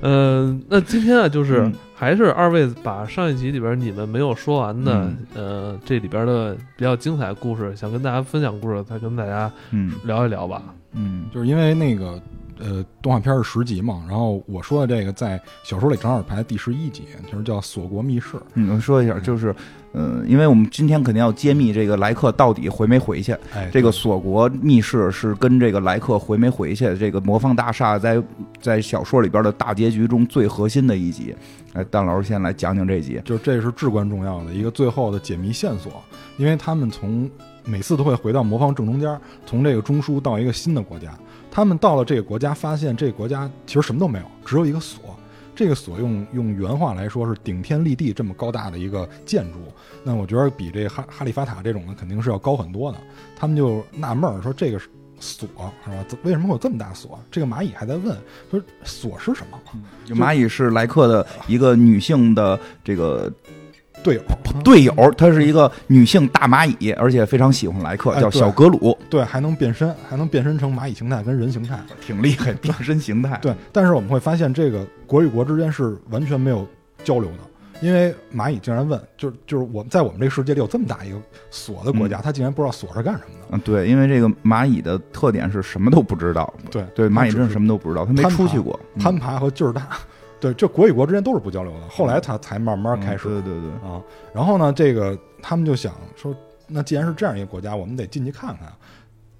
[0.00, 10.62] 嗯， 那今天啊，就是嗯还是二位把上一集里边你们没有说完的，嗯呃，这里边的比较精彩的故事，想跟大家分享故事，再跟大家嗯聊一聊吧。
[10.94, 12.20] 嗯就是因为那个
[12.62, 18.36] 呃动画片是十集嘛，然后我说的这个在小说里正好排第十一集，就是叫《锁国密室》。
[18.54, 19.54] 嗯，我说一下，就是，
[19.92, 23.32] 呃，因为我们今天肯定要揭秘这个莱克到底回没回去。
[23.52, 28.22] 哎，这个锁国密室是跟这个莱克回没回去，这个魔方大厦在
[28.60, 31.34] 在小说里边的大结局中最核心的一集。
[31.72, 33.20] 哎，蛋老师先来讲讲这集。
[33.24, 35.92] 就这是至关重要的一个最后的解谜线索，
[36.36, 37.28] 因为他们从
[37.64, 41.16] 每次都会回到魔方正中间，从这个中枢到一个新的国家，
[41.52, 45.14] 他们到了这个国家，发现这个国家其实什么都没有，只有一个锁。
[45.54, 49.58] 这个锁用用原话来说是顶天立地这么高大的一个建筑，
[50.02, 52.96] 那我觉得比这哈哈利法塔这种的肯定是要高很多的。
[53.36, 54.80] 他们就纳闷儿说这个
[55.20, 55.46] 锁
[55.84, 56.04] 是吧？
[56.22, 57.20] 为什么会有这么大锁？
[57.30, 58.16] 这个蚂蚁还在问
[58.50, 59.60] 说锁是什么？
[60.08, 63.30] 蚂蚁是莱克的一个女性的这个
[64.02, 64.22] 队友
[64.62, 71.78] 队友，她是一个女性大蚂蚁，而且非常喜欢莱克，叫小格鲁，对，还能变身，还能变身成蚂蚁形态跟人形态。
[72.04, 73.38] 挺厉害，变身形态。
[73.42, 76.66] 对，但是我们会发现，这个国与国之间是完全没有
[77.02, 77.38] 交流的，
[77.80, 81.18] 因为蚂蚁竟然问，就是就是我们在我们这个世界里有这么大一个
[81.50, 83.46] 锁的国家，他竟然不知道锁是干什么的。
[83.50, 86.52] 嗯，对，因为这个蚂蚁的特点是什么都不知道。
[86.70, 88.78] 对对，蚂蚁真是是什么都不知道，它没出去过。
[88.96, 89.88] 嗯攀爬和劲儿大，
[90.42, 91.88] 对，这国与国之间都是不交流的。
[91.88, 94.02] 后来他才慢慢开始、嗯对对对，啊。
[94.34, 96.34] 然后呢，这个他们就想说，
[96.66, 98.72] 那既然是这样一个国家，我们得进去看看。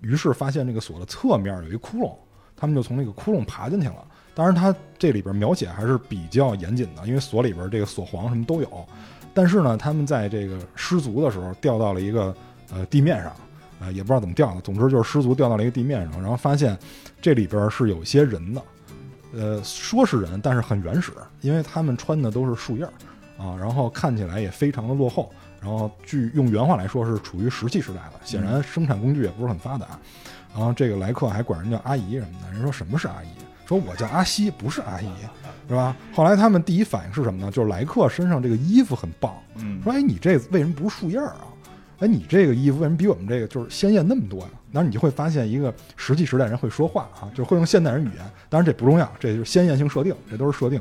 [0.01, 2.13] 于是发现这个锁的侧面有一窟窿，
[2.55, 4.07] 他们就从那个窟窿爬进去了。
[4.33, 8.69] 当然，它这里边描写还是比较严谨的，因为锁里边这个锁簧什么都有。
[9.35, 12.33] 但是呢，他们在这个失足的时候掉到了一个
[12.73, 13.33] 呃地面上，
[13.81, 16.79] 呃也不知道怎么掉的，总之就是失足掉到了一个地面上，然后发现
[17.21, 18.63] 这里边是有一些人的，
[19.33, 22.93] 呃说是人，但是很原始，因为他们穿的都是树叶儿
[23.43, 29.99] 啊，然后看起来也非常的落后，然后据用原话来说是处于石器时代了，显然生产工具也不是很发达。
[30.55, 33.29] 然后这个莱克还管人叫阿姨什么的，人说什么是阿姨？
[33.67, 35.09] 说我叫阿西，不是阿姨，
[35.69, 35.97] 是吧？
[36.13, 37.51] 后来他们第一反应是什么呢？
[37.51, 41.47] 就是莱克身上这个衣服很棒，嗯，说哎你这为什么不是树叶儿啊？
[42.01, 44.51] 哎你这个衣服为什么比我们这个就是鲜艳那么多呀？
[44.73, 50.81] 然后你就会发现一个石器时代人会说话啊，就是会用现代人语言，当然这不重要，这就是先验性设定，这都是设定。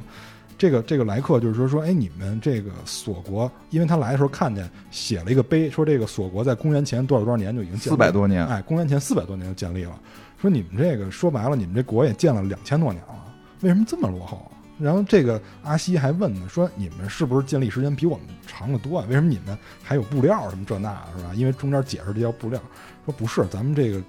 [0.57, 9.99] 这个这个来客就是说说，哎，你们这个锁国，因为他来的时候看见写了一个碑，说这个锁国在公元前多少多少年就已经建立四百多年，哎，公元前四百多年就建立了。
[10.39, 14.51] 说你们这个说白了，你们这国也建了两千多年了，为什么这么落后？
[14.77, 19.05] 然后这个阿西还问呢，说你们是不是建立时间比我们长得多啊？
[19.07, 21.31] 为什么你们还有布料什么这那的是吧？
[21.35, 22.59] 因为中间解释这叫布料，
[23.05, 24.01] 说不是，咱们这个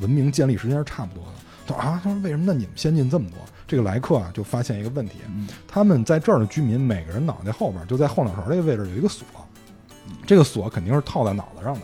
[0.00, 1.32] 文明建立时间是差不多的。
[1.66, 3.38] 他说啊，他说为什么那你们先进这么多？
[3.66, 9.24] 这个莱克啊就发现一个问题，嗯他们在这儿的居民每个人脑袋后边就在后脑勺这个位置有一个锁，
[10.26, 11.82] 这个锁肯定是套在脑袋上的，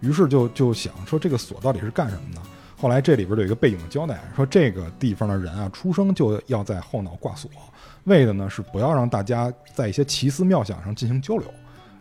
[0.00, 2.40] 于是就就想说这个锁到底是干什么的？
[2.76, 7.48] 后来这里边有一个背景的交代，说这个地方的人啊，出生就要在后脑挂锁，
[8.04, 11.46] 为的呢是不要让大家在一些奇思妙想上进行交流。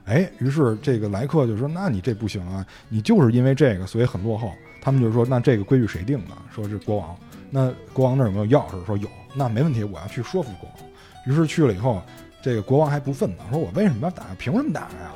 [0.09, 7.15] 哎，于是这个莱克就说：“那你这不行啊，你就是因为这个，所以很落后。”他们就说：“那这个规矩谁定的？”说是国王。
[7.51, 8.83] 那国王那儿有没有钥匙？
[8.85, 9.07] 说有。
[9.35, 10.89] 那没问题，我要去说服国王。
[11.27, 12.01] 于是去了以后，
[12.41, 14.23] 这个国王还不忿呢，说我为什么要打？
[14.39, 15.11] 凭什么打呀？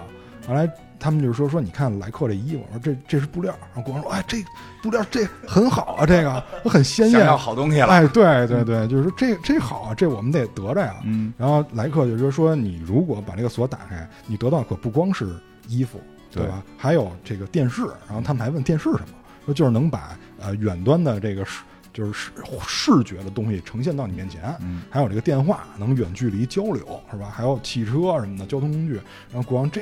[0.48, 0.70] 后来
[1.04, 3.54] 他们就是说说，你看莱克这衣服，说这这是布料。
[3.76, 4.38] 然后国王说，哎，这
[4.82, 7.88] 布料这很好啊，这个很鲜艳，要好东西了。
[7.88, 10.96] 哎，对对对，就是说这这好啊，这我们得得着呀。
[11.04, 11.34] 嗯。
[11.38, 15.36] 然后莱克就说说，你如果把这个锁打开，你得到可不光是
[15.68, 16.00] 衣服，
[16.32, 16.64] 对吧？
[16.78, 17.82] 还有这个电视。
[18.08, 19.10] 然后他们还问电视什么？
[19.46, 22.32] 说就是能把呃远端的这个视就是视
[22.66, 24.56] 视觉的东西呈现到你面前。
[24.62, 24.84] 嗯。
[24.90, 27.30] 还有这个电话能远距离交流，是吧？
[27.30, 28.94] 还有汽车什么的交通工具。
[29.30, 29.82] 然后国王这。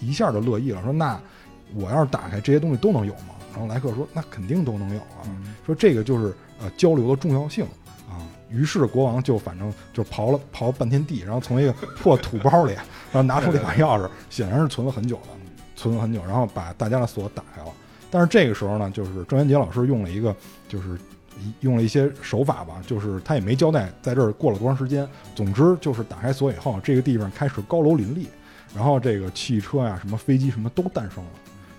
[0.00, 1.20] 一下就乐意了，说那
[1.74, 3.34] 我要是打开这些东西都能有吗？
[3.52, 5.24] 然后莱克说那肯定都能有啊，
[5.64, 7.64] 说这个就是呃交流的重要性
[8.08, 8.20] 啊。
[8.50, 12.72] 于是国王就反正就刨了刨半天地，然后从一个破土包里，
[13.10, 15.28] 然后拿出两把钥匙，显然是存了很久了，
[15.74, 17.68] 存了很久，然后把大家的锁打开了。
[18.10, 20.34] 但是这个时候呢，就是郑渊洁老师用了一个
[20.68, 20.98] 就是
[21.60, 25.08] 用了一些手法吧，就是他也没交代在这儿过了多长时间。
[25.34, 28.28] 总之就是打开锁以后，这个地方开始高楼林立。
[28.76, 31.30] 然后这个汽车呀，什么飞机什么都诞生了，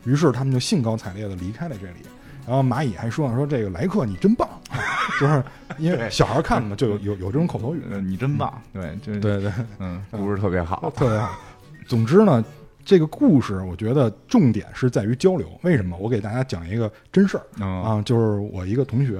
[0.03, 1.99] 于是他们就兴高采烈的离开了这里。
[2.47, 4.49] 然后蚂蚁还说呢，说这个莱克你真棒，
[5.21, 5.43] 就是
[5.77, 11.37] 因为小孩看嘛，就有有有这种口头语，你真棒，对，就对对，嗯，故事特别好， 特别好。
[11.85, 12.43] 总之呢，
[12.83, 15.47] 这个故事我觉得重点是在于交流。
[15.61, 15.95] 为什么？
[15.97, 19.19] 我给大家讲一个真事儿啊，就是我一个同学，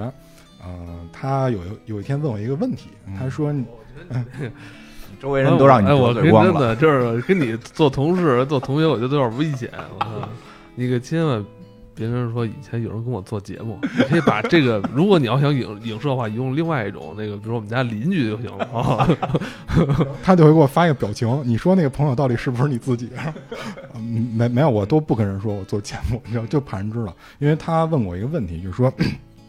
[0.64, 3.54] 呃，他有有一天问我一个问题，他说。
[5.20, 9.70] 周围人都让你我嘴光了，真的就是跟你做同事、做同学，我觉得有点危险。
[9.98, 10.30] 我操，
[10.76, 11.44] 你可千万
[11.96, 13.80] 别跟人说以前有人跟我做节目。
[13.98, 19.10] 你可以把这个， 如果你要想影影射的话，用另外一种那个，比如说我们家邻居就行了啊。
[20.22, 23.10] 他就会给我发一个表情，你说那个朋友到底是不是你自己？
[24.36, 27.12] 没没有，我都不跟人说我做节目，你知道，就怕人知道。
[27.40, 28.94] 因为他问我一个问题，就是说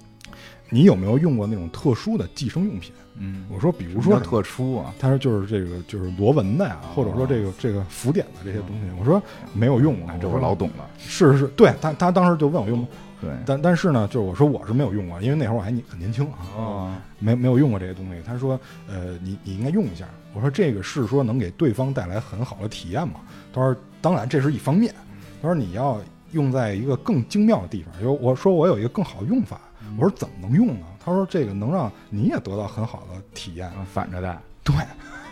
[0.70, 2.90] 你有没有用过那种特殊的计生用品？
[3.20, 9.20] 嗯，我说，比如说特殊啊，他说就是这个就是螺纹的呀，或者说这个这个浮点的这些东西，我说
[9.52, 10.88] 没有用过，这我老懂了。
[10.98, 12.86] 是是，对他他当时就问我用，
[13.20, 16.24] 对，但但是呢，就是我说我是没有用过，因为那会儿我还很年轻
[16.56, 18.22] 啊，没没有用过这些东西。
[18.24, 20.06] 他说，呃，你你应该用一下。
[20.34, 23.20] 我说这个是说能给对方带来很好的体验嘛？
[23.52, 24.94] 他说当然这是一方面。
[25.42, 26.00] 他说你要
[26.32, 27.92] 用在一个更精妙的地方。
[28.00, 29.60] 就我说我有一个更好的用法。
[29.96, 30.86] 我说怎么能用呢？
[31.08, 34.74] 他说：“这个能让你也得到很好的体验，反着戴。”对，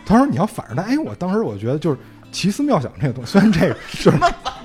[0.05, 1.97] 他说：“你要反着戴。”哎，我当时我觉得就是
[2.31, 4.11] 奇思妙想这个东西，虽然这 个是，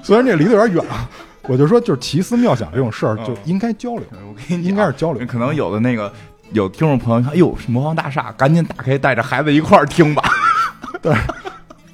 [0.03, 1.09] 虽然这离得有点远啊，
[1.43, 4.05] 我就说就是奇思妙想这种事儿就应该交流。
[4.13, 5.27] 我跟你应该是交流。
[5.27, 6.13] 可能有的那个
[6.53, 10.23] 有听众朋友看，哎呦，魔方大厦，赶紧打开，带着孩子一块儿听吧。
[11.03, 11.15] 对。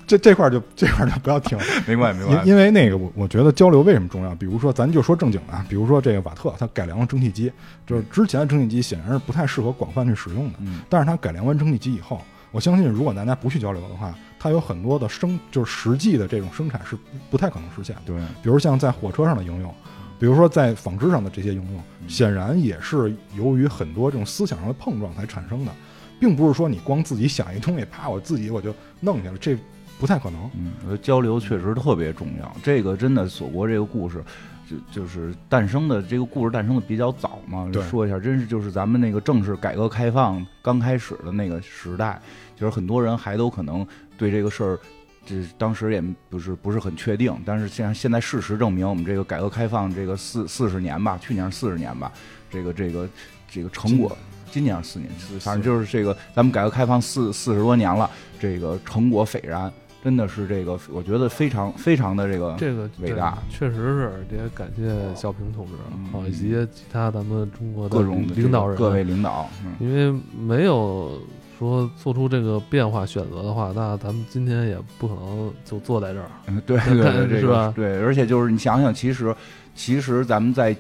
[0.09, 2.51] 这这块就这块就不要听， 没关系，没关系。
[2.51, 4.35] 因为那个我我觉得交流为什么重要？
[4.35, 7.53] 比如说，咱就说正经的，比如说这个瓦特，他改良了蒸汽机，
[7.87, 10.59] 就是之前的蒸汽机显然是不太适合广泛去使用的。
[10.61, 10.81] 嗯。
[10.89, 16.97] 但是他改良完蒸汽机以后，我相信如果大家不去交流的话，它有很多的生就是实际的这种生产是
[17.31, 18.03] 不太可能实现的。
[18.07, 18.17] 对。
[18.43, 19.75] 比如像在火车上的应用，
[20.19, 25.73] 比如说在纺织上的这些应用，显然也是由于很多这种思想上的碰撞才产生的，
[26.19, 29.57] 并不是说你光自己想一通西，啪，我自己我就弄下了这。
[29.99, 32.57] 不太可能，嗯，我觉得交流确实特别重要。
[32.63, 34.23] 这个真的锁国这个故事，
[34.69, 37.71] 就就是诞生的这个故事诞生的比较早嘛。
[37.91, 42.21] 说一下，真是就是咱们那个正式改革开放刚开始的那个时代，
[42.55, 44.79] 就是很多人还都可能对这个事儿，
[45.27, 47.37] 这当时也不是不是很确定。
[47.45, 52.13] 但是现在现在事实证明，我们这个改革开放这个四四十年吧，去年是四十年吧，
[52.49, 53.09] 这个这个
[53.51, 54.17] 这个成果。
[54.51, 59.71] 今年四年，反正就是这个，咱们改革开放四四十多年了，这个成果斐然。
[60.03, 65.73] 真的是这个，我觉得非常非常的这个这个伟大，确实是也感谢小平同志，
[66.13, 71.21] 好以及其他咱们中国各种领导人，各位领导，因为没有
[71.59, 76.31] 说做出这个变化选择的话，那咱们今天也不可能就坐在这儿。
[76.47, 76.79] 嗯，对
[77.27, 77.73] 对，是吧？
[77.75, 79.35] 对，而且就是你想想，其实
[79.75, 80.75] 其实咱们在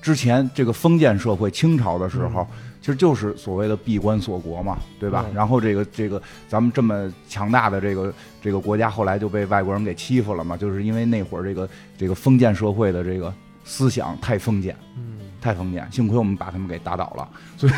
[0.00, 2.46] 之前这个封建社会清朝的时候。
[2.80, 5.26] 其实就是所谓的闭关锁国嘛，对吧？
[5.34, 13.32] 然后这个这个咱们这么强大的这个这个国家，后来就被外国人给欺负了嘛，就是因为那会儿这个这个封建社会的这个
[13.64, 15.86] 思想太封建，嗯，太封建。
[15.90, 17.72] 幸亏我们把他们给打倒了，所 以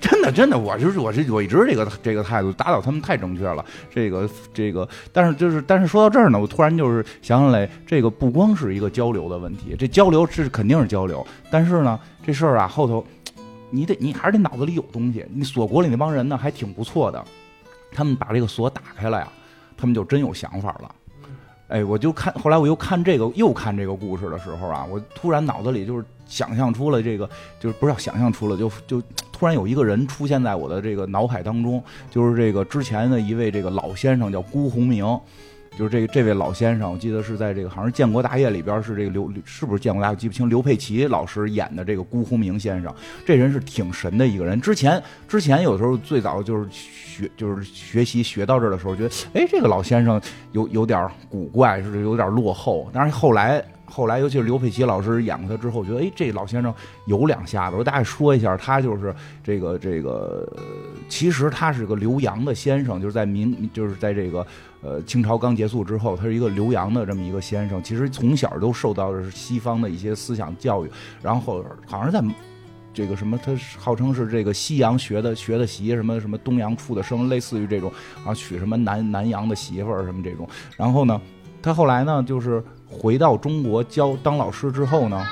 [0.00, 3.64] 真的真的，我就是我是我一直这个这个态度，打倒他们太正确了。
[3.94, 13.06] 这个这个，但是就是但是说到这儿呢，我突然就是想起来，这个不光是一个交流的问题，这交流是肯定是交流，但是呢，这事儿啊后头。
[13.70, 15.24] 你得，你还是得脑子里有东西。
[15.32, 17.24] 你锁国里那帮人呢，还挺不错的，
[17.92, 19.28] 他们把这个锁打开了呀，
[19.76, 20.94] 他们就真有想法了。
[21.68, 27.28] 哎，我就看，后来我又看这个，又看这个故事的时候啊，我突然脑子里就是想象出了这个，
[27.60, 35.04] 就是不是想象出了，就就突然有一个人出现在我的这个脑海当中，就是这个之前的一位这个老先生叫辜鸿铭。
[35.80, 44.60] 就是这这位老先生，我记得是在这个好像是《建国大业》里边是这个刘是不是《建国大业》我记不清，刘佩琦老师演的这个辜鸿铭先生，这人是挺神的一个人。
[44.60, 50.20] 之前之前有时候最早就是学就是学习学到这儿的时候，觉得哎这个老先生
[50.52, 52.90] 有有点古怪，是有点落后。
[52.92, 56.74] 但是后来后来，尤其是刘佩琦老师演过他之后，觉得哎这老先生
[57.06, 57.76] 有两下子。
[57.78, 60.46] 我大概说一下，他就是这个这个，
[61.08, 64.46] 其实他是个留洋的先生，就是在民就是在这个。
[64.82, 70.90] 呃，清朝刚结束之后，他是一个留洋的这么一个先生，其实从小都受到的是西方的一些思想教育，
[71.20, 72.22] 然后好像是在
[72.92, 77.92] 这个什么，他号称是这个西洋学的学的习，什么什么东洋出的生，类似于这种
[78.24, 80.48] 啊，娶什么南南洋的媳妇儿什么这种。
[80.76, 81.20] 然后呢，
[81.62, 85.24] 他后来呢，就是回到中国教当老师之后呢，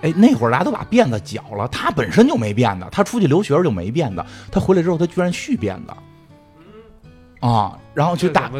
[0.00, 5.92] 哎，那会儿大家都把辫子绞了，他本身就没辫子，他出去留学就没辫子，他回来之后他居然续辫子。
[7.40, 8.50] 啊，然后去大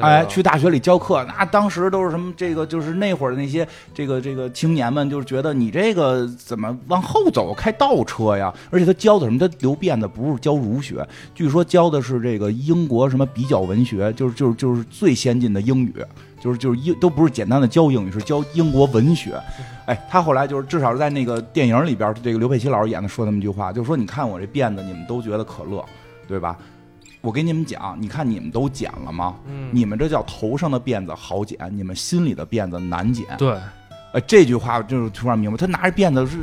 [0.00, 2.32] 哎，去大学里教课，那当时都是什么？
[2.36, 8.54] 这个就是那会儿的那些这个这个青年们，就是觉得你这个怎么往后走，开倒车呀？
[8.70, 9.38] 而且他教的什么？
[9.38, 15.94] 他留辫子不是教儒学，据说教的是这个英国什么比较文学，就是就是就是最先进的英语，
[16.40, 19.32] 就是就是英都不是简单的教英语，是教英国文学。
[19.86, 25.84] 哎，他后来就是至少是在那个电影里边，这个刘佩琦老师演的说那么句话，就是说你看我这辫子，你们都觉得可乐，
[26.28, 26.56] 对吧？
[27.20, 29.34] 我跟你们讲，你看你们都剪了吗？
[29.46, 33.26] 嗯，你们这叫头上的辫子好剪，你们心里的辫子难剪。
[33.36, 33.56] 对，
[34.12, 36.38] 哎，这句话就是突然明白，他拿着辫子是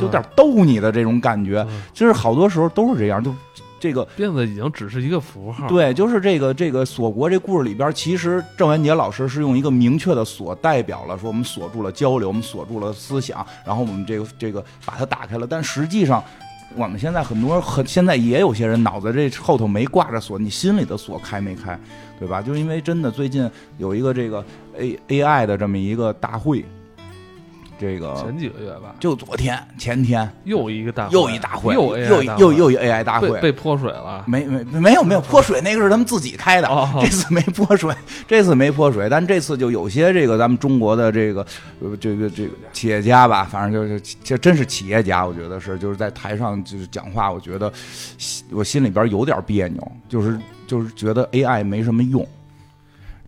[0.00, 1.66] 有点逗你的这种感觉。
[1.94, 3.34] 其实好多时候都是这样，就
[3.80, 5.66] 这个辫子已经只是一个符号。
[5.66, 16.22] 对，就是这个这个锁国这故事里边，其实郑渊洁老师是用一个明确的锁代表了，说我们锁住了交流，我们锁住了思想，然后我们这个这个把它打开了，但实际上。
[16.76, 21.78] 我们现在很多很现在也有些人脑子这后头没挂着锁，你心里的锁开没开，
[22.18, 22.40] 对吧？
[22.40, 24.44] 就因为真的最近有一个这个
[24.76, 26.64] A A I 的这么一个大会。
[27.78, 34.24] 这个前几个月吧，就昨天前天又一个大又一大会，又又又又一 AI 大会，被泼水了？
[34.26, 36.68] 没没没有没有泼水，那个是他们自己开的，
[37.00, 37.94] 这次没泼水，
[38.26, 41.46] 这次没泼水，但这次就有些这个咱们中国的这个
[42.00, 47.72] 这个这个企业家吧，反正就是这真是企业家，我觉得是就是在台上就是讲话，我觉得
[48.50, 52.26] 我心里边有点别扭，就是就是觉得 AI 没什么用。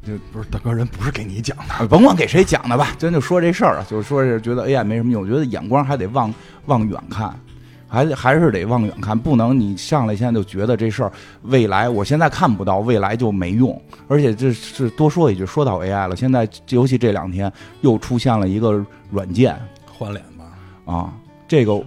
[0.07, 6.33] 就不是大哥，人不是给你讲的，甭管给谁讲的吧，咱就说这事儿啊，就是说是觉得 AI 没什么用，我觉得眼光还得往
[6.67, 7.39] 往远看，
[7.87, 19.55] 还还是得往远看，不能你上来现在就觉得这事儿未来，我现在看不到未来就没用，而且这是多说一句，说到 AI 了，现在尤其这两天又出现了一个软件，
[19.87, 21.13] 换脸吧，啊，
[21.47, 21.79] 这个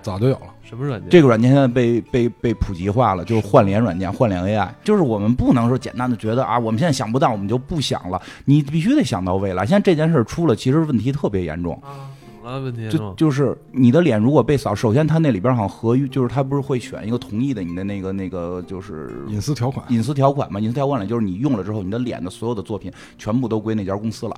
[0.00, 0.51] 早就有了。
[0.72, 1.10] 什么软件？
[1.10, 4.66] 这个软件现在被被被普及化了，就是换脸软件，换脸 AI。
[4.82, 8.20] 就是我们不能说简单的觉得啊，我们现在想不到，我们就不想了。
[8.46, 9.66] 你必须得想到未来。
[9.66, 12.08] 现在这件事出了，其实问题特别严重啊。
[12.22, 12.60] 怎么了？
[12.60, 20.58] 问题就就是你的脸如果被扫，首先它那里边好像合约，就是它不是会选一个同意的你的那个那个就是隐私条款，隐私条款嘛？
[20.58, 24.34] 隐私条款里就是你用了之后，你的脸的所有的作品全部都归那家公司了。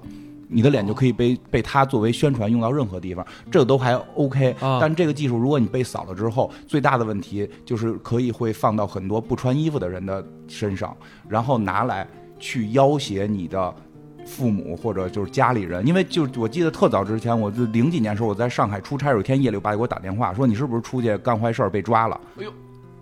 [0.48, 4.54] 你的脸就可以被被它作为宣传用到任何地方，这个都还 OK。
[4.80, 10.96] 但这个技术，如果你被扫了之后，最大的问题就是可以会放到很多不穿衣服的人的身上，
[11.28, 12.06] 然后拿来
[12.38, 13.74] 去要挟你的
[14.26, 15.86] 父母或者就是家里人。
[15.86, 22.20] 因为就我记得特早之前，我就零几年时候我在上海出差，有一天夜里我爸给我打电话说你是不是出去干坏事被抓了？
[22.38, 22.52] 哎呦！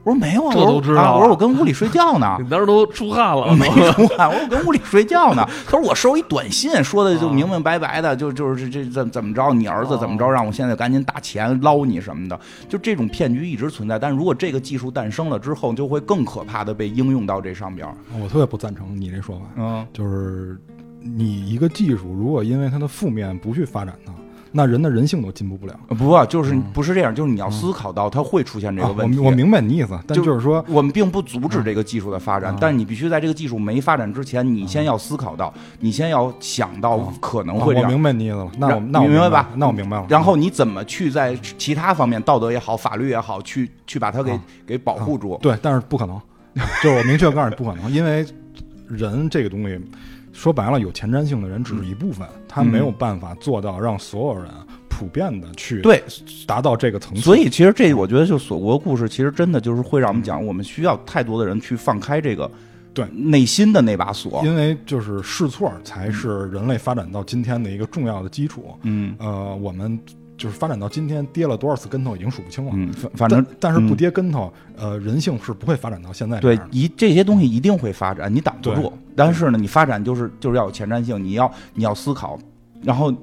[0.04, 1.16] 我说没有啊，这都知道。
[1.16, 4.28] 我说我跟屋里睡觉呢， 你当时都出汗了，没出汗。
[4.28, 5.48] 我说我跟屋里睡觉呢。
[5.64, 12.38] 他说我收一短信，说的就明明白白的，就就是这怎怎么着，你儿子怎么着，让我现在赶紧打钱捞你什么的。
[12.68, 17.86] 就这种骗局一直存在，但是如果这个技术诞生了之后，就会更可怕的被应用到这上边。
[18.20, 20.58] 我特别不赞成你这说法，嗯，就是
[21.00, 24.12] 你一个技术如果因为它的负面不去发展它。
[24.54, 29.18] 那人的人性都进步不了，不，就是不是这样，就是你要思考到它会出现这个问题。
[29.18, 37.90] 我明白你意思，但就是说，我们并不阻止这个技术的发展，但是你必须在这个技术没发展之前，你先要思考到，你先要想到可能会这样。
[37.90, 39.48] 我明白你意思了，那我那我明白吧？
[39.56, 40.06] 那我明白了。
[40.08, 45.38] 然后你怎么去在其他方面，道德也好，法律也好，去去把它给给保护住？
[45.40, 46.20] 对，但是不可能，
[46.82, 48.26] 就是我明确告诉你不可能，因为
[48.86, 49.80] 人这个东西。
[50.32, 54.50] 说白了，有前瞻性的人只是一部分，他没有办法做到让所有人
[54.88, 56.02] 普遍的去对
[56.46, 57.20] 达到这个层次。
[57.20, 62.50] 所以，其实这我觉得，就锁国故事，其实真的就是会让我们讲，我们需要太多的人去放开这个
[62.94, 64.42] 对内心的那把锁。
[64.44, 68.74] 因为就是试错才是人类发展到今天的一个重要的基础。
[68.82, 69.98] 嗯呃，我们
[70.42, 72.72] 就是发展到今天跌了多少次跟头已经数不清了。
[72.74, 76.76] 嗯，反反正但但是不嗯跌跟头，呃，人性是不会发展到现在这对样的。
[76.76, 78.92] 一这些东西一定会发展，你挡不住。
[79.14, 82.36] 但是呢，你发展就是就是要有前瞻性，你要你要思考，
[82.82, 83.14] 然后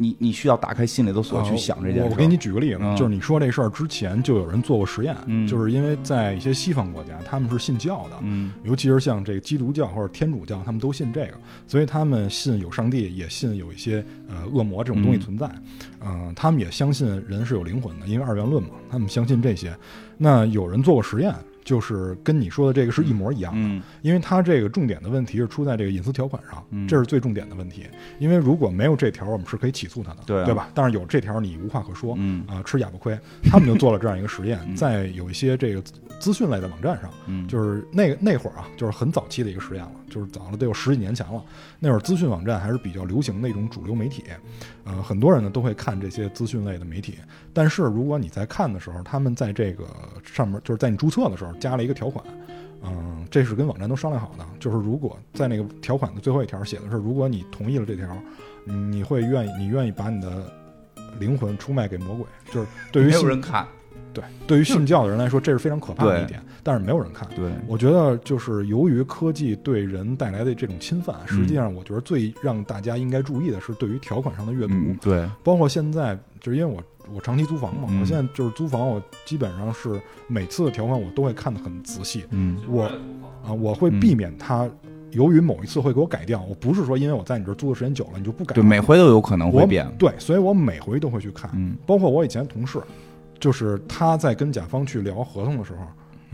[0.00, 2.00] 你你需要打开心里的锁去想这件事。
[2.00, 11.34] 呃我我给你举个例子，嗯就是你说这事儿之前就有人做过实验，嗯就是因为在一些西方国家，他们是信教的，嗯尤其是像这个基督教或者天主教，他们都信这个，
[11.66, 15.50] 所以他们信有上帝，也信有一些呃恶魔这种东西存在。
[16.02, 19.76] 嗯、他们也相信人是有灵魂的，因为二元论嘛，他们相信这些。
[20.16, 21.34] 那有人做过实验，
[21.64, 27.84] 就是跟你说的这个是一模一样的，嗯因为它这个重点的问题是出在这个隐私条款上，嗯这是最重点的问题。
[28.18, 30.70] 因为如果没有这条，我们是可以起诉他的，对啊对吧？
[30.74, 33.18] 但是有这条，你无话可说，嗯啊、吃哑巴亏。
[33.44, 35.82] 他们就做了这样一个 实验，嗯在有一些这个
[36.18, 41.42] 资讯类的网站上，嗯，就是那那会儿啊，就是很早期的一个实验了，就是早了得有十几年前了。
[41.82, 44.24] 那会儿资讯网站还是比较流行的一种主流媒体，
[44.84, 47.18] 呃，很多人呢都会看这些资讯类的媒体。
[47.54, 49.86] 但是如果你在看的时候，他们在这个
[50.22, 52.22] 上面，就是在你注册的时候加了一个条款，
[52.82, 58.14] 嗯，这是跟网站都商量好的，就是如果在那个条款的最后一条写的是，如果你同意了这条，
[58.64, 60.52] 你你会愿意，你愿意把你的
[61.18, 63.66] 灵魂出卖给魔鬼，就是对于没有人看。
[64.12, 67.28] 对对于信教的人来说，这是非常可怕的一点，但是没有人看。
[67.34, 76.82] 对，我觉得就是由于科技对人带来的这种侵犯，实际上我觉得最让大家应该注意的是对于条款上的阅读，嗯对，包括现在就是因为我
[77.14, 82.84] 我长期租房嘛，嗯我现在就是租房，我基本上是每次的条款我都会看得很仔细，嗯我
[83.44, 84.68] 啊我会避免它
[85.12, 89.88] 由于某一次会给我改掉，我不是说因为我在你这儿租的时间久了你就不改对，每回都有可能会我变。
[89.98, 92.80] 对，所以我每回都会去看，嗯包括我以前同事，
[93.40, 95.86] 就是他在跟甲方去聊合同的时候，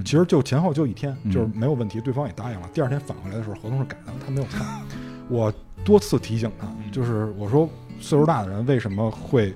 [0.05, 2.69] 其实就前后就一天，嗯就是没有问题，对方也答应了。
[2.75, 4.67] 第二天返回来的时候，合同是改的，他没有看。
[5.31, 5.53] 我
[5.85, 7.67] 多次提醒他，就是我说
[8.01, 9.55] 岁数大的人为什么会。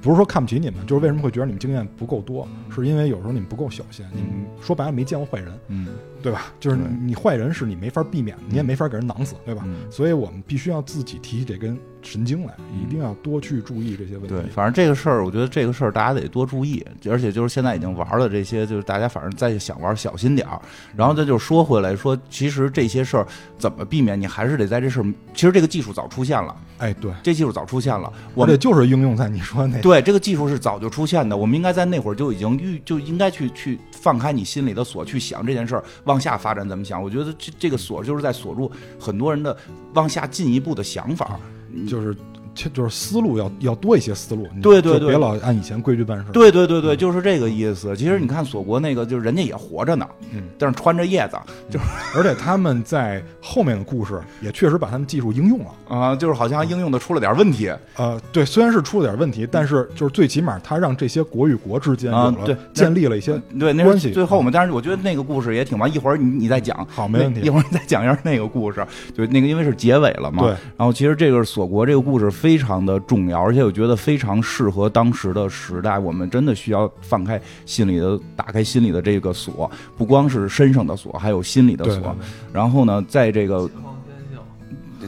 [0.00, 5.88] 不是说看不起你们，就是为什么会觉得你们经验不够多，是因为有时候你们不够小心，你们说白了没见过坏人，嗯
[6.24, 6.46] 对吧？
[6.58, 9.62] 就是你坏人是你没法避免的，你也没法给人囊死，对吧？
[9.66, 14.28] 嗯所以我们必须要自己提起这根神经来，一定要多去注意这些问题。
[14.28, 20.58] 对，反正这个事儿，我觉得这个事儿大家得多注意，而且就是现在已经玩了这些，就是大家反正再想玩小心点儿。
[20.96, 23.26] 然后再就说回来说，其实这些事儿
[23.58, 28.60] 怎么避免，你还是得在这事儿，其实这个技术早出现了，哎，对，这技术早出现了，我而且们。
[28.60, 37.02] 就是应用在你说的那对这个技术是早就出现的，我们应该在那会儿就已经预就应该去去放开你心里的锁，去想这件事儿往往下发展怎么想。
[37.02, 39.56] 我觉得这这个锁就是在锁住很多人的
[39.94, 41.40] 往下进一步的想法。
[41.88, 42.16] 就是
[42.54, 47.96] 就就是思路要要多一些思路，对对对别老按以前规矩办事。，对对对对，就是这个意思。
[47.96, 51.36] 其实你看锁国那个，就是人家也活着呢，嗯，但是穿着叶子
[51.70, 51.78] 就
[52.16, 55.66] 而且他们在后面的故事也确实把他们技术应用了。
[55.88, 57.70] 啊、就是好像应用的出了点问题。
[57.96, 64.50] 呃，对，虽然是出了点问题，但是就是最起码他让这些国与国之间有了啊对建立了一些对，那关系最后嘛。
[64.52, 68.86] 但是我觉得那个故事也挺完，一会儿你你再讲，好没问题一会儿你再讲一下那个故事，
[69.16, 70.42] 就那个因为是结尾了嘛。
[70.42, 70.50] 对。
[70.76, 75.98] 然后其实这个锁国这个故事非常的重要，而且我觉得非常适合当时的时代。
[75.98, 81.94] 我们真的需要放开心里的，打开心里的这个锁，不光是身上的锁，还有心里的锁。
[81.94, 82.16] 对对对
[82.52, 83.66] 然后呢，在这个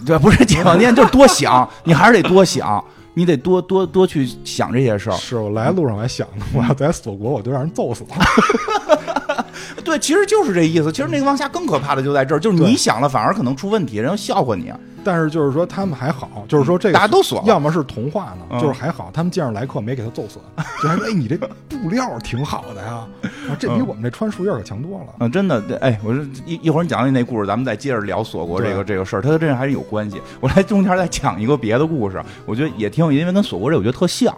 [0.07, 2.83] 对，不是解放天，就是多想，你还是得多想，
[3.13, 5.17] 你得多多多去想这些事儿。
[5.19, 9.45] 是我来路上我还想呢，我要在锁国，我就让人揍死了。
[9.85, 10.91] 对，其实就是这意思。
[10.91, 14.73] 其实那个往下更可怕的就在这儿，就是你想了，反而可能出问题，人家笑话你。
[15.07, 20.41] 但是就是说他们还好，就是说这个大家都锁要么是童话呢，嗯就是还好，他们见着来客没给他揍死，
[20.83, 21.37] 就还说哎你这
[21.69, 23.07] 布料挺好的呀，
[23.49, 25.07] 啊这比嗯我们这穿树叶可强多了。
[25.21, 30.21] 嗯，真的，对哎，我说一一会儿你讲你那故事，咱们再接着聊锁国这个这个事儿，它跟这还是有关系。
[30.41, 34.35] 我来中间再讲一个别的故事，我觉得也挺有意思，因为跟锁国这我觉得特像，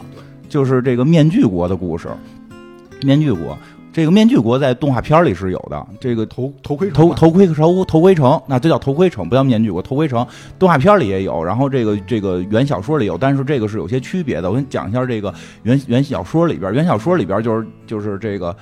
[0.48, 2.08] 就是这个面具国的故事。
[3.02, 3.56] 面具国，
[3.92, 9.82] 这个面具国在动画片里是有的，这个头头盔头头头盔头头盔城，那这叫头盔城，不叫面具国。
[9.82, 10.24] 头盔城
[10.58, 14.48] 动画片里也有，然后这个这个原小说里有，但是这个是有些区别的。
[14.48, 18.54] 我跟你讲一下这个原原小说里边，原小说里边就是就是这个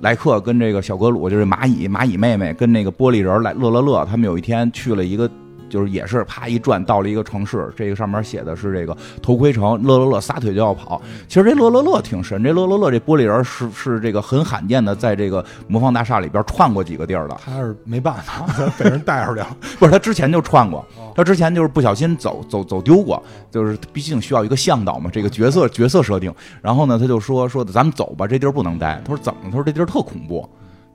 [0.00, 5.30] 莱克跟这个小格鲁，就是蚂蚁蚂蚁妹妹跟那个玻璃人来乐乐乐，他们有一天去了一个。
[5.70, 11.00] 就是也是啪一转到了一个城市，这个上面写的是这个头盔城，乐乐乐撒腿就要跑。
[11.28, 17.36] 其实这乐乐乐挺神，这乐乐乐这玻璃人是是这个很罕见的，在这个魔方大厦里边串过几个地儿的。
[17.42, 18.44] 他是没办法，
[18.76, 19.56] 被人带出去了。
[19.78, 26.34] 不是他之前就串过哦，他之前就是不小心走走走丢过，就是毕竟需要一个向导嘛，这个角色角色设定。
[26.60, 29.00] 然后呢，他就说说咱们走吧，这地儿不能待。
[29.04, 29.40] 他说怎么？
[29.44, 30.48] 他说这地儿特恐怖。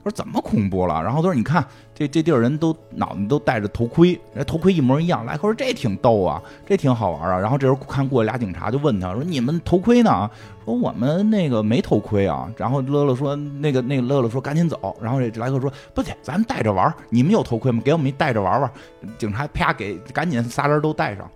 [0.06, 1.02] 说怎么恐怖了？
[1.02, 5.26] 然后他说你看这这地儿人都脑袋都戴着头盔，人头盔一模一样。
[5.26, 7.36] 莱克说这挺逗啊，这挺好玩啊。
[7.36, 10.30] 然后这时候看过来俩警察就问他说你们头盔呢？
[10.64, 12.48] 说我们那个没头盔啊。
[12.56, 14.96] 然后乐乐说那个那个乐乐说赶紧走。
[15.02, 16.94] 然后这莱克说不对，咱们戴着玩。
[17.10, 17.82] 你们有头盔吗？
[17.84, 18.70] 给我们一戴着玩玩。
[19.18, 21.28] 警察啪给赶紧仨人都戴上。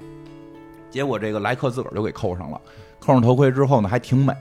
[0.93, 2.61] 结果这个莱克自个儿就给扣上了。
[3.01, 4.35] 扣上头盔之后呢，还挺美。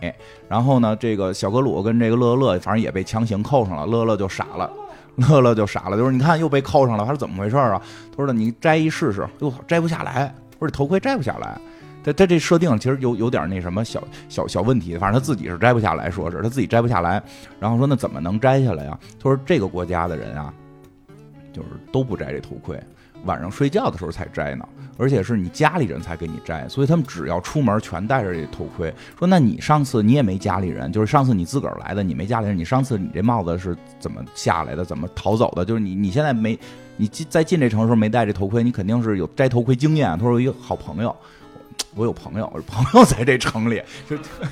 [0.48, 3.86] 然后呢，这个小格鲁跟这个乐乐，反正也被强行扣上了。
[3.86, 4.70] 乐乐就傻了，
[5.16, 7.82] 乐乐就傻了，就是你看又被扣上了，他说怎么回事啊？
[8.16, 11.60] 他说你摘一试试，哟，摘不下来，不是头盔摘不下来。
[12.04, 17.22] 他他这设定其实有有点那什么小小小问题，反正他自己是摘不下来，说是他自己摘不下来。
[17.60, 18.86] 然后说那怎么能摘下来？
[18.86, 18.98] 呀？
[19.22, 20.54] 他说这个国家的人啊，
[21.52, 22.80] 就是都不摘这头盔。
[23.26, 24.68] 晚上睡觉的时候才摘呢，
[24.98, 28.94] 而且是你家里人才给你摘，所以他们只要出门全戴着这头盔。
[29.18, 35.66] 说那你上次你也没家里人，就是上次你自个儿来的，你没家里人，你上次你这帽子是怎么下来的，怎么逃走的？
[35.66, 36.58] 就是你你现在没
[36.98, 40.10] 你进在进这城的时候没戴这头盔，你肯定是有摘头盔经验。
[40.18, 41.16] 他说有一个好朋友。
[41.96, 43.82] 我有朋友，我朋友在这城里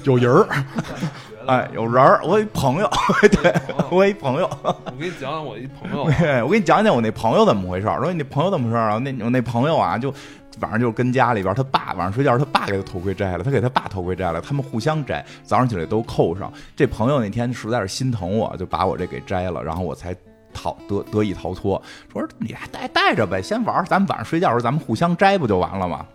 [0.03, 0.65] 就有人儿，
[1.47, 2.19] 哎，有人儿。
[2.23, 2.89] 我一朋友，
[3.41, 3.53] 对
[3.91, 4.49] 我一朋友。
[4.63, 8.01] 我给你讲讲我一朋友，对我给你讲讲我那朋友怎么回事儿。
[8.01, 8.97] 说你那朋友怎么回事啊？
[8.97, 10.13] 那我那朋友啊，就
[10.59, 16.51] 晚上就跟家里边，他爸晚上睡觉，他爸给他头盔摘了，他给他爸头盔摘了，他们互相摘，早上起来都扣上。
[16.75, 20.15] 这朋友那天实在是心疼我，就把我这给摘了，然后我才
[20.51, 21.81] 逃得得以逃脱。
[22.11, 26.05] 说你还带带着呗，先玩，咱们晚上睡觉的时候咱们互相摘不就完了吗？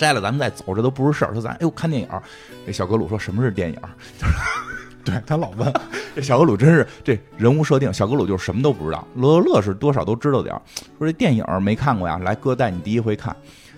[0.00, 1.34] 摘了咱们再走，这都不是事儿。
[1.34, 2.08] 说咱哎呦看电影，
[2.64, 3.78] 这小格鲁说什么是电影？
[5.04, 5.70] 对他老问。
[6.16, 9.06] 这小格鲁真是这人物设定，小格鲁就什么都不知道。
[9.14, 10.62] 乐乐是多少都知道点儿。
[10.98, 12.18] 说这电影没看过呀？
[12.24, 13.36] 来哥带你第一回看，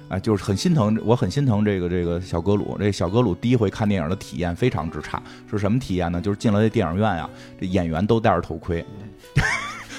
[0.08, 2.76] 啊，就是很心疼，我很心疼这个这个小格鲁。
[2.78, 5.20] 这小格鲁第一回看电影的体验非常之差，
[5.50, 6.20] 是什么体验呢？
[6.20, 7.28] 就是进了这电影院呀，
[7.60, 8.84] 这演员都戴着头盔。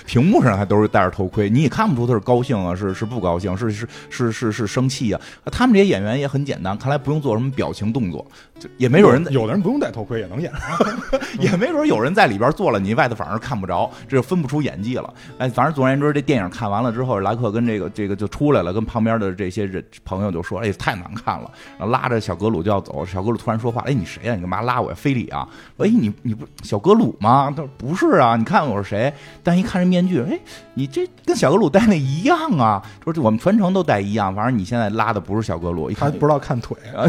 [0.06, 5.22] 屏幕上还都是戴着头盔，你也看不出他是高兴啊，是是不高兴，是是是是是生气啊。
[5.51, 8.26] 他们这些演员也很简单，看来不用做什么表情动作，
[8.60, 10.51] 就也没准人有的人不用戴头盔也能演，
[11.39, 15.14] 也没准有人在里边做了，你外头反而看不着，这就分不出演技了。
[15.38, 21.49] 哎，反正总而言之，这电影看完了之后，莱克跟这个这个就出来了，跟旁边的这些人朋友就说：“哎，太难看了。”
[21.80, 24.36] 然后拉着小格鲁就要走，小格鲁突然说话：“哎，你谁呀？
[24.36, 24.95] 你干嘛拉我呀？
[24.99, 25.47] 非礼啊？
[25.78, 29.93] 哎，你你不小格鲁吗？”他说：“不是啊，你看我是谁？”但一看这。
[29.94, 30.39] 面具，哎，
[30.74, 32.82] 你这跟小格鲁戴那一样啊！
[33.04, 37.06] 说我们全程都戴一样，反正你现在拉的不是小格鲁，一看不知道看腿啊，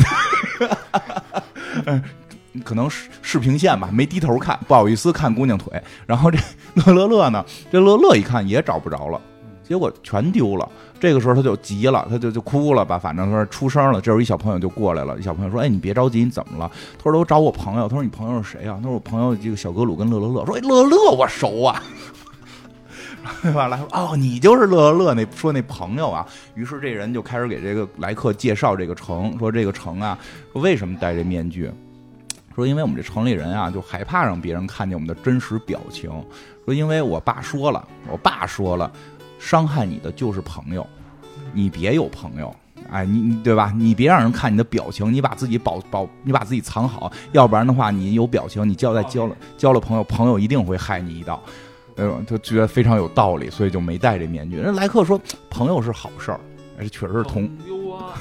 [2.63, 5.83] 可能视视频线吧，没低头看，不好意思看姑娘腿。
[6.07, 6.39] 然后这
[6.75, 9.19] 乐乐乐呢，这乐乐一看也找不着了，
[9.67, 10.69] 结果全丢了。
[11.01, 14.01] 这个时候他就急了，他就就哭了吧，反正说出声了。
[14.01, 21.83] 这时候一小朋友就过来了，一小朋友说：“哎，你别着急，你怎么了？”他说：“都找我朋友。”他说：“你朋友是谁啊？”他说：“我朋友这个小格鲁跟乐乐乐。”说：“哎，乐乐我熟啊。”
[23.55, 26.27] 完了，哦，你就是乐乐乐那说那朋友啊。
[26.55, 30.19] 于是这人就开始给这个来客介绍这个城，说这个城啊，
[30.53, 31.71] 说为什么戴这面具？
[32.55, 36.11] 说因为我们这城里人啊，就害怕让别人看见我们的真实表情。
[36.65, 38.91] 说因为我爸说了，我爸说了，
[39.39, 40.87] 伤害你的就是朋友，
[41.53, 42.55] 你别有朋友，
[42.91, 43.73] 哎，你你对吧？
[43.77, 51.43] 你别让人看你的表情，你把自己保保，你把自己藏好，要不然的话，你有表情，你交代交了交了朋友，朋友一定会害你一刀。
[51.97, 54.57] 哎呦，就觉得非常有道理，所以就没戴这面具。
[54.57, 56.41] 人莱克说：“朋友是好事儿，
[56.79, 58.15] 这确实是同。”朋友啊，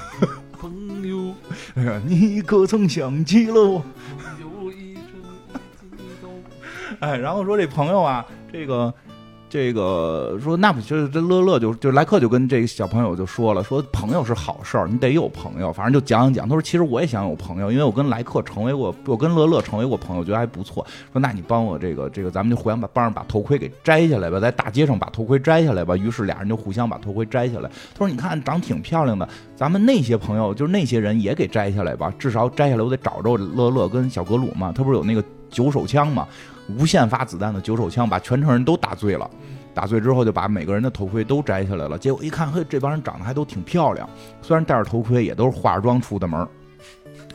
[0.52, 1.34] 朋友，
[1.76, 3.84] 哎呀，你可曾想起了我？
[7.00, 8.94] 哎，然后说这朋友啊，这个。
[9.54, 16.50] 这个说那不就是这乐乐就就莱克就跟这个小朋友就说了，说朋友是好事儿，你得有朋友，反正就讲讲讲。
[16.50, 20.84] 他说其实我也想有朋友，因为我跟莱克成为过，我跟乐乐成为过朋友，觉得还不错。
[21.12, 25.96] 说那你帮我这个这个，咱们就互相把帮着把头盔给摘下来吧，在大街上把头盔摘下来吧。
[25.96, 27.70] 于是俩人就互相把头盔摘下来。
[27.70, 34.72] 他说你看长挺漂亮的，咱们那些朋友就是那些人也给摘下来吧，至少摘下来我得找着乐乐跟小格鲁嘛。
[34.76, 35.24] 他不是有那个
[35.54, 36.28] 九手枪嘛？
[36.78, 39.30] 无限发子弹的九手枪把全城人都打醉了，
[39.74, 41.98] 打醉之后就把每个人的头盔都摘下来了。
[41.98, 44.10] 结果一看，嘿，这帮人长得还都挺漂亮，
[44.42, 46.48] 虽然戴着头盔，也都是化妆出的门。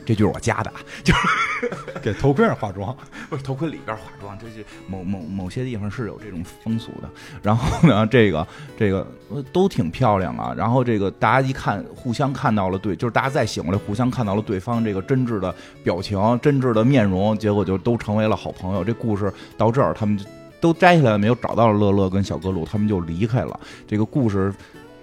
[0.09, 0.73] 这就是我加的，
[1.05, 1.21] 就是
[2.01, 2.97] 给头盔上化妆，
[3.29, 7.11] 不是头盔里边化妆，这是某某某些地方是有这种风俗的。
[7.43, 8.47] 然后呢，这个
[8.79, 9.07] 这个
[9.53, 10.55] 都挺漂亮啊。
[10.57, 15.55] 然后这个大家一看，互相看到了对，就是大家再醒过来，互相看到了对方这个真挚的
[15.85, 18.83] 表情、真挚的面容，结果就都成为了好朋友。
[18.83, 20.25] 这故事到这儿，他们就
[20.59, 23.61] 都摘下来了，没有找到了乐乐跟小格鲁，他们就离开了。
[23.87, 24.55] 这个故事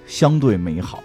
[0.08, 1.04] 相对美好。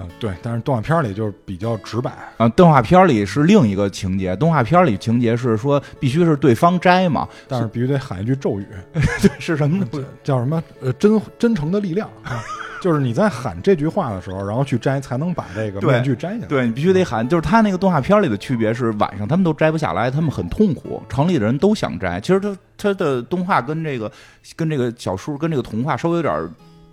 [0.00, 8.66] 嗯，对，但是动画片里就是比较直白，啊，动画片里是另一个情节，动画片里情节是说必须是对方摘嘛，但是必须得喊一句咒语，
[9.38, 10.04] 是什么呢？
[10.22, 10.62] 叫什么？
[10.80, 12.42] 呃，真真诚的力量啊，
[12.80, 16.46] 就是你在喊这句话的时候，然后去摘，才能把这个面具摘下来。
[16.46, 22.20] 对你必须得喊，就是他那个动画片里的区别是晚上他们都摘不下来，他们很痛苦，城里的人都想摘。
[22.20, 24.10] 其实他他的动画跟这个
[24.54, 26.48] 跟这个小说跟这个童话稍微有点儿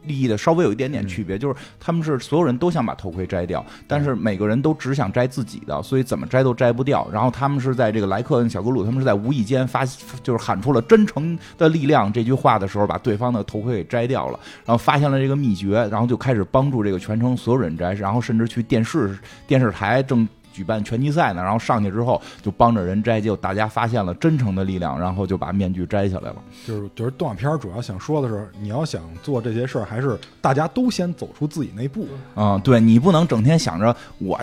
[0.07, 7.07] 利益的稍微有一点点区别，就是他们是所有人都想把头盔摘掉，但是每个人都只想摘自己的，所以怎么摘都摘不掉。
[7.11, 9.85] 然后他们是在这个莱克跟小格鲁，他们是在无意间发，
[10.23, 20.27] 就是喊出了“真诚的力量”这句话的时候，把对方的头盔给摘掉了，然后发现了这个秘诀，然后就开始帮助这个全城所有人摘，然后甚至去电视电视台正。
[20.55, 26.35] 举办拳击赛呢，然后上去之后就帮着人摘，结果大家发现了真诚的力量，然后就把面具摘下来了。
[26.65, 32.07] 就是就是动画片主要想说的是，你要想做这些事儿，还是大家都先走出自己那步。
[32.37, 34.39] 嗯，对你不能整天想着我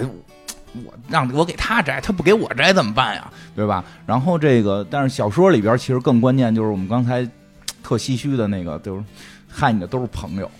[0.74, 3.32] 我让我给他摘，他不给我摘怎么办呀？
[3.56, 3.82] 对吧？
[4.04, 7.24] 然后这个，但是小说里边其实更关键就是我们刚才
[7.82, 9.02] 特唏嘘的那个，就是
[9.48, 10.50] 害你的都是朋友。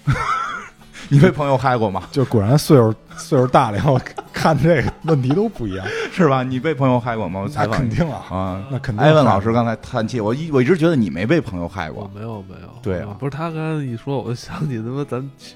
[1.08, 2.02] 你被朋友害过吗？
[2.10, 4.00] 就果然岁数岁数大了以后，
[4.32, 5.86] 看这个问题都不一样。
[6.12, 6.42] 是吧？
[6.42, 7.40] 你被朋友害过吗？
[7.40, 8.64] 我采访肯定啊，啊。
[8.70, 9.04] 那肯定。
[9.04, 12.10] 艾文老师刚才叹气，我一我一直觉得你没被朋友害过。
[12.14, 15.54] 没有没有，对啊不是他刚才一说，我就想起他妈咱去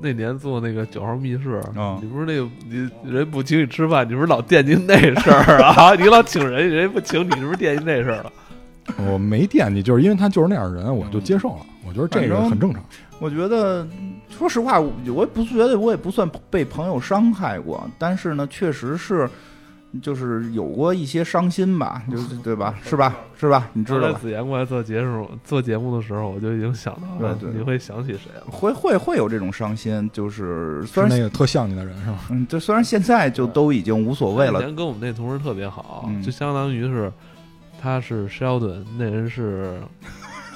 [0.00, 5.94] 那年做那个九号密室，嗯你不是那个你人不请你吃饭，你不是老惦记那事儿啊？
[5.98, 8.32] 你老请人，人家不请你，是不是惦记那事儿了？
[8.96, 11.66] 我没惦记，就是因为他就是那样的人，我就接受了。
[11.86, 12.82] 我觉得这个很正常。
[13.18, 13.86] 我觉得，
[14.28, 19.28] 说实话，我我也不觉得我也不算被朋友伤害过，但是呢，确实是，
[20.00, 22.74] 就是有过一些伤心吧， 就是对吧？
[22.84, 23.16] 是吧？
[23.40, 23.68] 是吧？
[23.72, 24.18] 你知道吧？
[24.20, 28.44] 子言过来做节目做节目的时候，我就已经想到了对对你会想起谁了。
[28.50, 32.18] 会会会有这种伤心，就是虽然是那个特像你的人是吧？
[32.30, 37.10] 嗯，就虽然现在就都已经无所谓了，以前跟我们那同事特别好，嗯就相当于是
[37.80, 39.80] 他是 Sheldon，那人是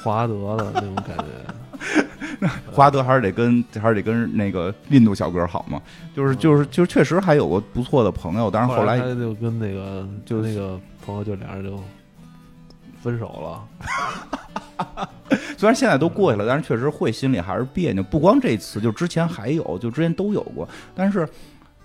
[0.03, 1.25] 华德的那种感觉。
[2.73, 5.81] 华德还是得跟还是得跟那个印度小哥好嘛，
[6.15, 11.81] 就是就是就是确实还有个不错的朋友，但是后来他就跟那个就那个朋友就俩人就
[13.01, 15.09] 分手了。
[15.57, 18.03] 虽然现在都过去了，但是确实会心里还是别扭。
[18.03, 20.69] 不光这次，就之前还有，就之前都有过。
[20.95, 21.29] 但是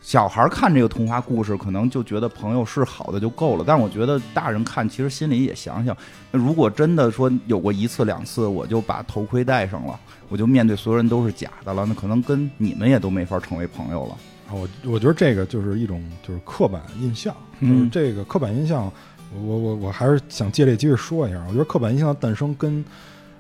[0.08, 3.64] 小孩看这个童话故事，可能就觉得朋友是好的就够了。
[3.68, 5.94] 但我觉得大人看，其实心里也想想，
[6.32, 10.00] 那如果真的说有过一次两次，我就把头盔戴上了，
[10.30, 14.12] 我就面对所有人都是假的了，那可能跟你们也都没法成为朋友了。
[14.48, 18.90] 啊，我我觉得这个就是一种就是刻板印象，嗯这个刻板印象，
[19.36, 22.82] 我我我还是想借这机会说一下，我觉得刻板印象的诞生跟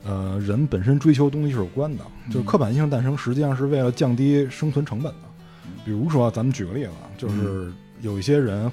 [0.03, 5.26] 呃人本身追求东西是有关的，就是刻板印象诞生实际上是为了降低生存成本的。
[5.87, 7.71] 比如说，咱们举个例子，就是
[8.01, 8.69] 有一些人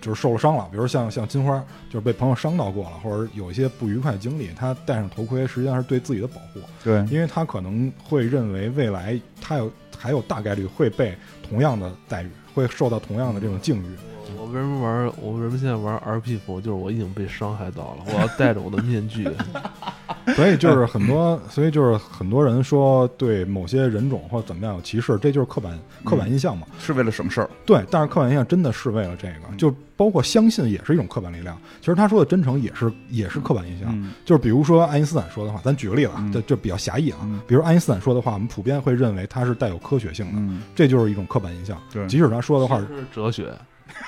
[0.00, 6.58] 就是受了伤了，比如像像金花，就是被朋友伤到过了，或者有一些不愉快经历，他戴上头盔实际上是对自己的保护。
[6.82, 11.16] 对，因为他可能会认为未来他有还有大概率会被
[11.48, 13.96] 同样的待遇，会受到同样的这种境遇。
[14.42, 15.06] 我为什么玩？
[15.20, 16.60] 我为什么现在玩 RP 服？
[16.60, 19.28] 就是我已经被伤害到了，我要戴着我的面具。
[20.34, 26.66] 所以就是很多，所以就是很多人说对某些人种或者怎么样有歧视，这就是刻板刻板印象嘛。
[26.80, 27.48] 是为了省事儿。
[27.64, 31.56] 对，但是刻板印象真的是为了这个，就包括相信也是一种刻板力量。
[31.80, 33.88] 其实他说的真诚也是也是刻板印象。
[33.92, 37.40] 嗯就是比如说爱因斯坦说的话，咱举个例子啊嗯，这这比较狭义啊嗯。
[37.46, 41.80] 比如爱因斯坦说的话，我们普遍会认为它是带有科学性的，嗯，这就是一种刻板印象。
[41.92, 43.52] 对即使他说的话是哲学，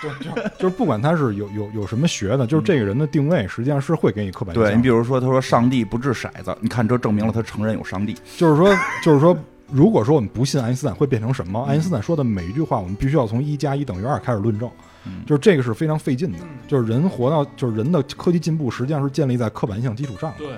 [0.01, 4.70] 对，就就是不管他是有有有什么学的，就是这个人的定位实际上是会给你刻板印象。
[4.70, 8.14] 对你比如说，他说上帝不掷骰子，你看这证明了他承认有上帝。
[8.37, 9.37] 就是说，就是说，
[9.70, 11.62] 如果说我们不信爱因斯坦，会变成什么？
[11.64, 14.70] 爱因斯坦说的每一句话，我们必须要从一加一等于二开始论证。
[15.07, 16.39] 嗯就是这个是非常费劲的。
[16.66, 20.39] 就是人活到，就是人的科技进步实际上是建立在刻板印象基础上的。
[20.39, 20.49] 对，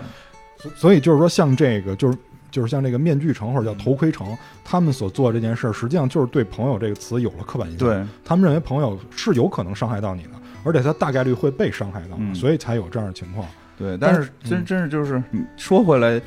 [0.57, 2.16] 所所以就是说，像这个，就是
[2.51, 7.88] 就是像这个面具城或者叫头盔城，他们所做这件事儿，实际上就是对“朋友”这个词有了刻板印象。
[7.88, 10.30] 对，他们认为朋友是有可能伤害到你的，
[10.64, 13.47] 而且他大概率会被伤害到，嗯所以才有这样的情况。
[13.76, 15.22] 对，但是真真是就是
[15.57, 16.20] 说回来，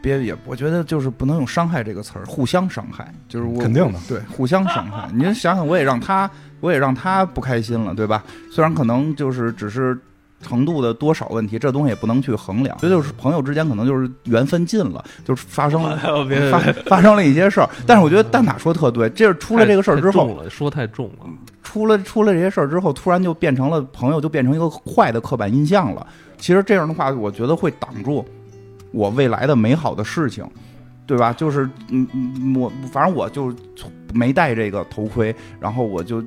[0.00, 5.08] 别也，我觉得就是不能用伤害这个词儿，互相伤害，就是我肯定的对，互相伤害。
[5.14, 8.22] 你就想想，我也让他，我也让他不开心了，对吧？
[8.50, 9.98] 虽然可能就是只是。
[10.42, 12.76] 程度的多少问题，这东西也不能去衡量。
[12.80, 16.58] 这就是朋友之间可能就是缘分尽了，就是发生了哎发
[16.96, 17.70] 发生了一些事儿。
[17.86, 21.26] 但是我觉得蛋塔说特对，这是出了这个事儿之后，说太重了。
[21.62, 26.06] 出了出了这些事儿之后，突然就变成了朋友，就变成一个坏的刻板印象了。
[26.36, 28.24] 其实这样的话，我觉得会挡住
[28.90, 30.44] 我未来的美好的事情，
[31.06, 31.32] 对吧？
[31.32, 33.54] 就是嗯嗯，我反正我就
[34.12, 36.22] 没戴这个头盔，然后我就。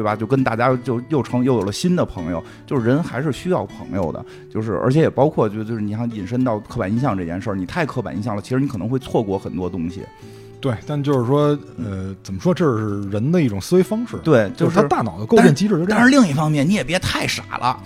[0.00, 0.16] 对吧？
[0.16, 10.02] 就跟大家就又成又有了新的朋友，就是人还是需要朋友的，就是而且也包括就就是你想引申到刻板印象这件事儿，你太刻板印象了，其实你可能会错过很多东西。
[10.58, 14.16] 对，但就是说，呃，怎么说，这是人的一种思维方式。
[14.24, 15.98] 对，就是他大脑的构建机制就这样。
[15.98, 17.78] 但是另一方面，你也别太傻了。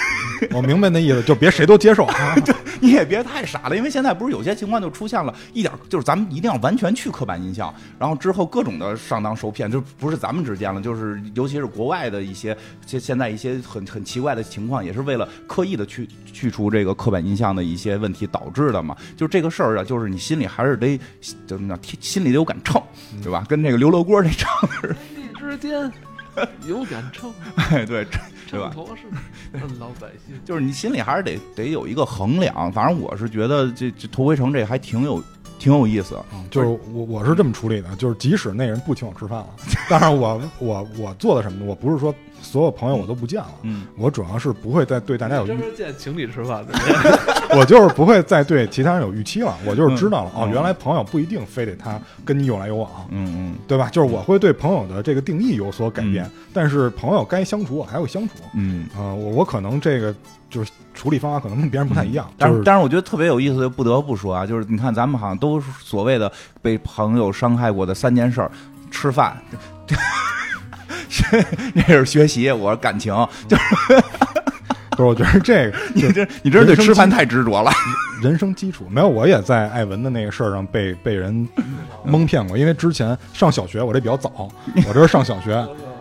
[0.52, 2.06] 我明白那意思，就别谁都接受。
[2.44, 18.94] 对，你也别太傻了，因为现在不是有些情况就出现了一点，就是咱们一定要完全去刻板印象，然后之后各种的上当受骗，就不是咱们之间了，就是尤其是国外的一些现现在一些很 很奇怪的情况，也是为了刻意的去去除这个刻板印象的一些问题导致的嘛。
[19.16, 20.98] 就这个事儿啊，就是你心里还是得
[21.46, 22.82] 怎么讲，心里得有杆秤，
[23.22, 23.44] 对吧？
[23.48, 24.46] 跟那个刘罗锅那秤
[24.80, 24.96] 似的。
[25.38, 25.90] 之间
[26.68, 28.06] 有点撑，哎， 对。
[28.48, 28.70] 对吧？
[29.80, 32.70] 老百姓就是你心里还是得得有一个衡量。
[32.70, 35.20] 反正我是觉得这这头回城这还挺有
[35.58, 36.16] 挺有意思。
[36.48, 39.48] 就是我我是这么处理的，就是即使那人不请我吃饭了，
[39.90, 41.66] 但是我我我做的什么？
[41.66, 42.14] 我不是说。
[42.46, 46.74] 所有朋友我都不见了，嗯，我主要是不会再对大家有预见情侣吃饭的，
[47.58, 53.90] 我就是不会再对其他人有预期了，我就是知道了哦，原来朋友不一定非得他跟你有来有往，嗯嗯，对吧？
[53.90, 58.86] 就是我会对朋友的这个定义有所改变，但是朋友该相处我还会相处，嗯。
[58.96, 60.14] 啊，我我可能这个
[60.48, 66.30] 就是处理方法可能跟别人不太一样，但是但是我觉得特别有意思，不得不说啊，就是你看咱们好像都所谓的
[66.62, 68.50] 被朋友伤害过的三件事儿：
[68.90, 69.36] 吃饭。
[71.74, 73.14] 那是学习，我是感情，
[73.48, 73.62] 就是
[74.96, 75.02] 不是？
[75.02, 77.70] 我觉得这个 你这你这是对吃饭太执着了。
[78.22, 81.46] 人生基础没有，我也在艾文的那个事儿上被被人
[82.02, 82.56] 蒙骗过。
[82.56, 84.48] 因为之前上小学，我这比较早，
[84.88, 85.52] 我这是上小学，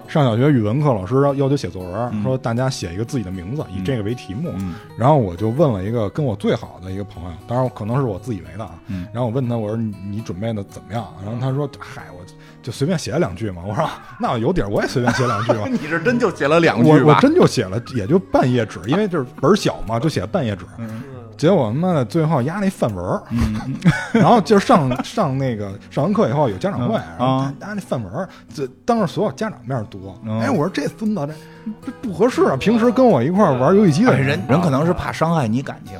[0.07, 4.53] 上小学语文课老师要要求写作文，说大家写一个自己的名字，以这个为题目。
[4.97, 8.72] 然后我就问了一个跟我最好的一个朋友，当然可能是我自以为的啊。
[9.11, 11.05] 然后我问他，我说你准备的怎么样？
[11.22, 12.24] 然后他说，嗨，我。
[12.66, 13.88] 就随便写了两句嘛，我说
[14.20, 15.66] 那有底儿，我也随便写两句嘛。
[15.70, 20.66] 你是真就写了两句我我真就写了，也就半页纸，因为就是本小嘛，就写了半页纸。
[21.38, 23.22] 结果他妈的最后压那范文
[24.13, 30.16] 然后就上上那个上完课以后有家长会，然后压那范文这当着所有家长面读。
[30.41, 31.34] 哎，我说这孙子这
[31.86, 32.55] 这不合适啊！
[32.57, 35.99] 平时跟我一块玩游戏机的人，人可能是怕伤害你感情。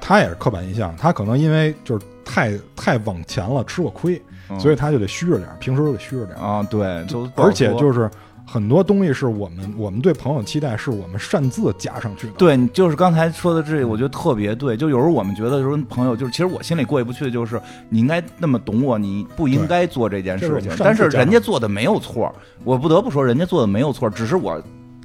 [0.00, 4.20] 他也是刻板印象，他可能因为就是太太往前了，吃过亏。
[4.58, 6.62] 所以他就得虚着点，平时都得虚着点啊。
[6.70, 8.10] 对，就而且就是
[8.46, 12.32] 很多东西是我们我们对朋友期待，是我们擅自加上去的。
[12.38, 14.74] 对，就是刚才说的这，我觉得特别对。
[14.74, 20.72] 就有时候我们觉得说朋友，就是其实我心里过意不去的就是你应该那么懂我，你不应该做这件事情。
[20.78, 22.34] 但是人家做的没有错，
[22.64, 24.58] 我不得不说人家做的没有错，只是我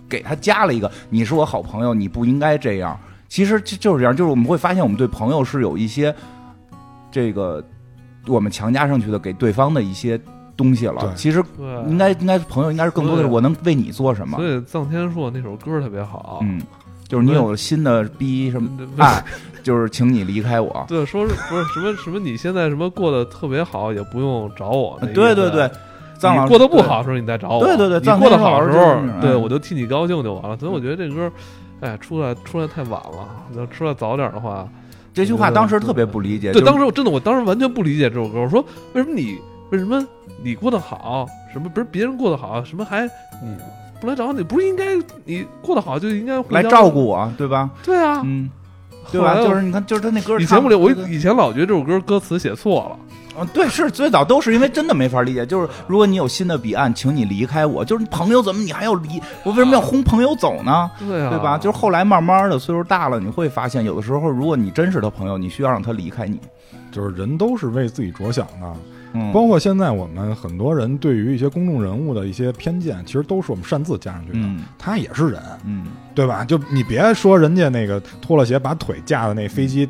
[0.08, 2.98] 给他加了一个你是我好朋友，你不应该这样。
[3.28, 6.16] 其实就就是这样，就是我们会发现我们对朋友是有一些
[7.12, 7.62] 这个。
[8.28, 10.20] 我们强加上去的给对方的一些
[10.56, 11.44] 东西了，其实
[11.88, 14.38] 应该应该朋友应该是更多的是我能为你做什么。
[14.38, 16.62] 所以臧天朔那首歌特别好，嗯，
[17.08, 19.24] 就是你有新的逼什么爱，
[19.64, 20.86] 就是请你离开我。
[20.88, 25.00] 对，说是不是什么什么你现在什么过得特别好，也不用找我。
[25.14, 25.70] 对对对，
[26.22, 27.66] 你过得不好的时候你再找我。
[27.66, 30.56] 对对对，你过得好的时候，对我就替你高兴就完了。
[30.58, 31.32] 所以我觉得这歌，
[31.82, 34.68] 哎，出来出来太晚了，要出来早点的话。
[35.14, 38.40] 这句话当时特别不理解，对，当时我真的，我当时完全不理解这首歌。
[38.40, 39.38] 我说，为什么你
[39.70, 40.04] 为什么
[40.44, 43.04] 你过得好，什么不是别人过得好，什么还
[43.42, 43.56] 你
[44.02, 47.70] 不来找你，不是应该你过得好就应该来照顾我，对吧？
[47.84, 48.50] 对啊，嗯，
[49.12, 49.36] 对吧？
[49.36, 53.00] 就是你看，就是他那歌，以前不里，我以前老觉得这首歌歌词写错了。
[53.38, 55.46] 嗯，对，是最早都是因为真的没法理解。
[55.46, 57.84] 就是如果你有新的彼岸，请你离开我。
[57.84, 59.22] 就是朋友怎么你还要离？
[59.44, 60.90] 我为什么要轰朋友走呢？
[61.00, 61.58] 对啊，对吧？
[61.58, 66.40] 就是后来慢慢的岁数大了，你会发现有的时候，如果你真是他朋友，你需要让他离开你。
[66.92, 68.72] 就是人都是为自己着想的，
[69.14, 74.38] 嗯，包括现在我们很多人对于一些公众人物的一些偏见，其实都是我们擅自加上去的。
[74.38, 76.46] 嗯，他也是人，嗯，对吧？
[76.46, 79.90] 就你别说人家那个脱了鞋把腿架在那飞机。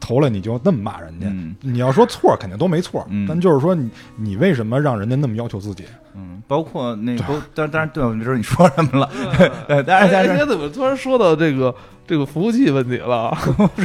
[0.00, 1.26] 投了你就那么骂人家，
[1.60, 5.84] 你要说错肯定都没错，但就是说你你为什么让人家那么要求自己？
[6.16, 9.08] 嗯，包括那都，但但是对，我知道你说什么了。
[9.68, 11.72] 对，但是人家怎么突然说到这个
[12.06, 13.36] 这个服务器问题了？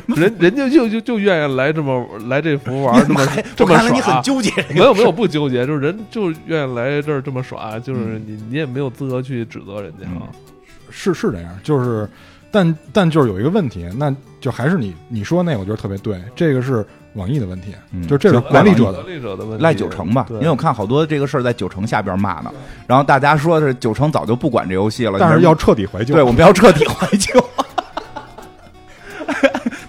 [0.07, 3.24] 人人家就就就愿意来这么来这服玩这么
[3.55, 3.89] 这么耍。
[3.91, 10.26] 你很纠结，没有没有不纠结，就是人就愿意来这儿这么耍，就是你你也没有资格去指责人家啊。
[10.89, 12.09] 是是这样，就是。
[12.55, 16.17] 但但就是有一个问题，那就还是你你说那，我觉得特别对。
[16.33, 16.85] 这个是
[17.15, 17.75] 网易的问题，
[18.07, 19.03] 就这是管理者的
[19.43, 20.25] 问题赖九成吧？
[20.29, 22.49] 因为我看好多这个事儿在九成下边骂呢。
[22.87, 26.13] 然后大家说是九成早就不管这游戏了，但是要彻底怀旧。
[26.13, 27.33] 对，我们要彻底怀旧。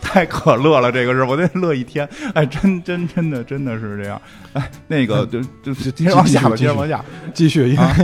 [0.03, 2.09] 太可乐了，这个是我得乐一天。
[2.35, 4.21] 哎，真真真的真的是这样。
[4.55, 7.05] 哎，那个就就就接着往下吧，继续接着往下。
[7.33, 7.97] 继续，因为、啊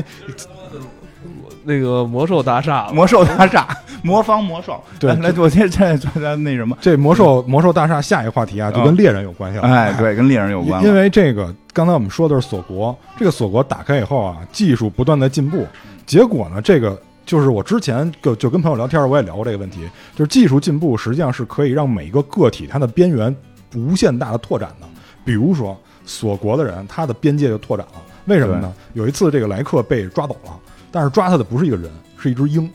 [1.64, 3.68] 那个魔兽大厦，魔兽大厦，
[4.09, 4.82] 魔方魔兽。
[4.98, 6.76] 对来，来我现在在那什么。
[6.80, 9.64] 这魔兽魔兽大厦下一个话题啊，就跟猎人有关系了。
[9.64, 10.88] 哎，对，跟猎人有关了。
[10.88, 15.66] 因为这个刚才我们说的是锁国，这个锁国打开以后啊，技术不断的进步，
[16.05, 23.34] 结果呢，这个就是我之前就就跟朋友聊天，我也聊过这个问题，就是技术进步实际上是可以让每一个个体它的边缘
[23.74, 24.86] 无限大的拓展的。
[25.24, 28.72] 比如说锁国的人，他的边界就拓展了，为什么呢？
[28.92, 30.50] 有一次这个莱克被抓走了，
[30.90, 31.88] 但是抓他的不是一个人，
[32.18, 32.68] 是一只鹰，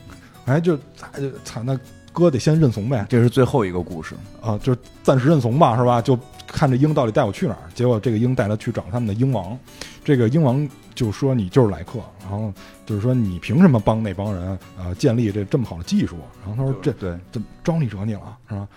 [0.48, 1.80] 哎，就就操那。
[2.14, 6.02] 哥得先认怂呗，这是最后一个故事啊，就暂时认怂吧，是吧？
[6.02, 6.18] 就
[6.48, 7.70] 看这鹰到底带我去哪儿。
[7.76, 9.56] 结果这个鹰带他去找他们的鹰王，
[10.04, 12.52] 这个鹰王就说你就是来客，然后
[12.88, 16.16] 就是说你凭什么帮那帮人呃建立这这么好的技术？
[16.43, 18.68] 然后他说这对怎么招你惹你了是吧？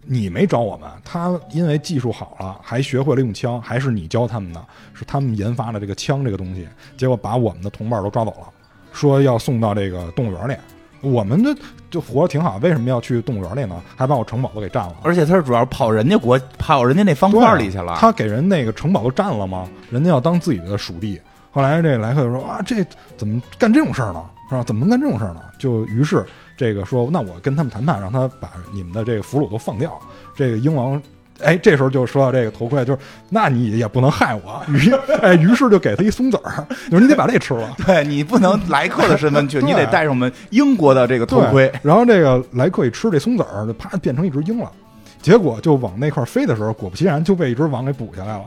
[0.00, 4.60] 你没找我们，他因为技术好了，还学会了用枪，还是你教他们的，
[4.94, 8.48] 是他们研发的这个枪这个东西，结果把我们的同伴都抓走了，
[8.92, 10.56] 说要送到这个动物园里。
[11.04, 11.54] 我们这
[11.90, 13.80] 就活得挺好，为什么要去动物园里呢？
[13.96, 17.96] 还把我城堡都给占了，而且他是主要跑人家国，跑人家那方块里去了。
[17.98, 19.68] 他给人那个城堡都占了吗？
[19.90, 21.20] 人家要当自己的属地。
[21.50, 22.84] 后来这莱克就说啊，这
[23.16, 24.24] 怎么干这种事儿呢？
[24.48, 24.62] 是吧？
[24.64, 25.42] 怎么能干这种事儿呢？
[25.58, 26.24] 就于是
[26.56, 29.98] 这个说，那我跟他们谈判，让他把你们的这个俘虏都放掉。
[30.34, 31.00] 这个英王。
[31.44, 34.92] 哎，这时候就说到这个头盔，就是那你也不能害我，于
[35.22, 41.70] 哎，于是就给他一松子儿，就是你得把这吃了，对你不能莱克的身份去， 你得带上我们英国的这个头盔。
[41.82, 44.70] 然后这个莱克一吃这松子儿，就啪变成一只鹰了，
[45.22, 48.44] 结果就往那块飞的时候，果不其然就被一只王给捕下来了。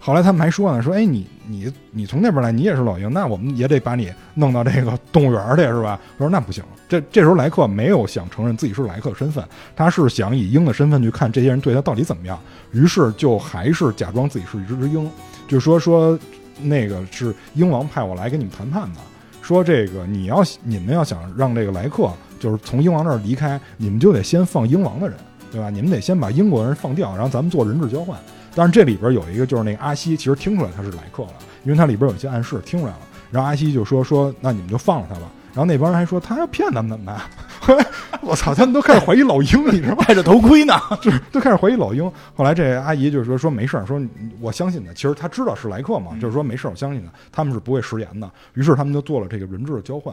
[0.00, 5.98] 后来他们还说呢，说哎，你你你从那边来，你也是老鹰，那我们也得把你弄到这个动物园去，是吧？
[6.16, 9.44] 我说那不行，这这时候莱克没有想承认自己是莱克的身份，
[9.74, 12.38] 他是想以鹰的身份去看这些人对他到底怎么样，
[12.72, 15.10] 于是就还是假装自己是一只鹰，
[15.48, 16.18] 就说说
[16.62, 19.00] 那个是鹰王派我来跟你们谈判的，
[19.42, 25.18] 说这个你要你们要想让这个莱克就是从鹰王那儿离开，你们就得先放鹰王的人，
[25.50, 25.68] 对吧？
[25.70, 28.16] 你们得先把英国人放掉，然后咱们做人质交换。
[28.58, 32.98] 但是这里边有一个，就是那个阿西，其实听出来他是来客了，因为他里边有一些暗示听出来了。
[33.30, 35.30] 然后阿西就说说，那你们就放了他吧。
[35.54, 37.86] 然后那帮人还说他要骗咱们怎么办？
[38.20, 40.04] 我操，他们都开始怀疑老鹰，你知道吗？
[40.08, 42.10] 戴着头盔呢，就是都开始怀疑老鹰。
[42.34, 44.02] 后来这阿姨就是说说没事儿，说
[44.40, 44.92] 我相信他。
[44.92, 48.28] 其实他知道是来客嘛，就是说没事儿，我相信他，他们是不会食言的。
[48.54, 50.12] 于是他们就做了这个人质的交换。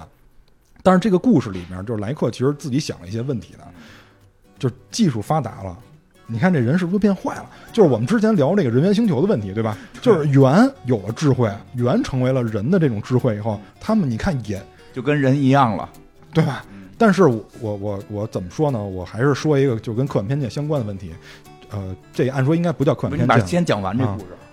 [0.83, 3.65] 但是这个故事里面，就是莱克其实自己想了一些问题的，
[4.59, 5.75] 就是技术发达了。
[6.27, 7.45] 你看这人是不是变坏了？
[7.71, 9.77] 就是我们之前聊这个人猿星球的问题，对吧？
[10.01, 10.51] 就是猿
[10.85, 14.61] 有了智慧，猿成为了人的这种智慧以后，他们你看也
[14.93, 15.89] 就跟人一样了，
[16.33, 16.65] 对吧？
[16.97, 18.81] 但是我我我我怎么说呢？
[18.81, 21.11] 我还是说一个就跟刻板偏见相关的问题。
[21.71, 23.47] 呃，这按说应该不叫刻板偏见。
[23.47, 24.44] 先讲完这故事啊，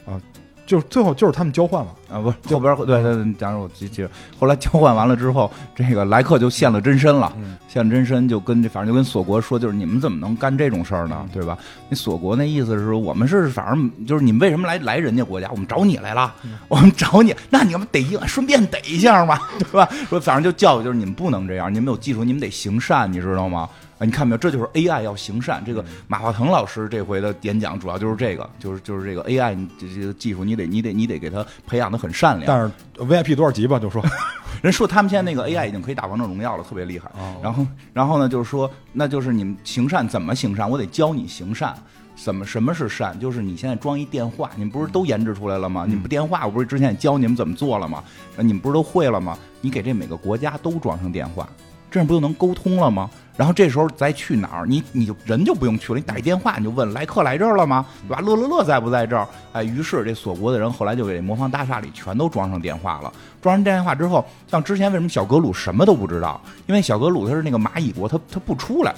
[0.64, 7.32] 就是最后就是他们交换了啊，不是后边对对，假如我记记着，后来交换完了之后，这个莱克就现了真身了。
[7.68, 11.26] 现真身就跟这，反正就跟锁国说，就是你们怎么能干这种事儿呢？
[11.32, 11.56] 对吧？
[11.88, 15.48] 那锁国那意思是说，我们是反正就是你们为什么来来人家国家？
[15.50, 16.34] 我们找你来了，
[16.68, 19.88] 我们找你，那你们得一顺便逮一下嘛，对吧？
[20.08, 23.68] 说反正就教育，就是你们不能这样，你们有技术，你们得行善，你知道吗？
[24.02, 24.36] 啊，你看没有？
[24.36, 25.62] 这就是 AI 要行善。
[25.64, 32.46] 这个马化腾老师这回的演讲主要就是这个，就是就是这个 AI 这这个技术，你得你得你得给他培养的很善良。
[32.46, 33.78] 但是 VIP 多少级吧？
[33.78, 34.04] 就说
[34.60, 37.08] 人说他们现在那个 AI 已经可以打王者荣耀了，特别厉害。
[37.40, 40.68] 然后然后呢，就是说，那就是你们行善怎么行善？
[40.68, 41.72] 我得教你行善。
[42.14, 43.18] 怎么什么是善？
[43.18, 45.86] 就是你现在装一电话，你们不是都研制出来了吗？
[45.88, 48.04] 你们电话我不是之前也教你们怎么做了吗？
[48.36, 49.38] 你们不是都会了吗？
[49.60, 51.48] 你给这每个国家都装上电话，
[51.92, 53.08] 这样不就能沟通了吗？
[53.36, 57.84] 然后这时候再去哪儿，你你就人就不用去了，你打一电话你就问莱克来这儿了吗？
[58.06, 58.20] 对吧？
[58.20, 59.26] 乐乐乐在不在这儿？
[59.52, 63.12] 哎，于是这锁国的人后来就给魔方大厦里全都装上电话了。
[63.40, 66.40] 装上电话之后，像之前为什么小格鲁什么都不知道？
[66.66, 68.94] 因为小格鲁他是那个蚂蚁国，他他不出来，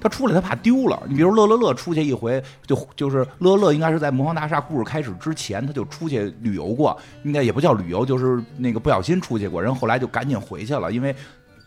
[0.00, 1.00] 他出来他怕丢了。
[1.08, 11.14] 你比如乐乐乐出去一回，就就是乐乐应该是在魔方大厦故事开始之前，他就出去旅游过，应该也不叫旅游，就是那个不小心出去过，人后来就赶紧回去了，因为。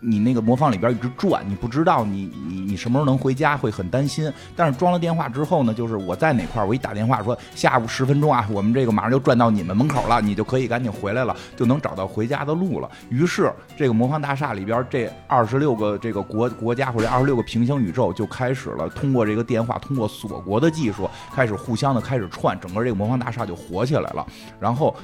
[0.01, 4.31] 你那个魔方里边一直转，你不知道你你你什么时候能回家，会很担心。
[4.55, 12.89] 但是装了电话之后呢，就是我在哪块我一打电话说下午十分钟啊，我们这个马上就转到你们门口了，你就可以赶紧回来了，就能找到回家的路了。
[13.09, 24.25] 于是这个魔方大厦里边这二十六个这个国国家或者二十六个平行宇宙就开始了，通过这个电话，通过锁国的技术，开始互相的开始串，整个这个魔方大厦就火起来了。
[24.59, 24.95] 然后。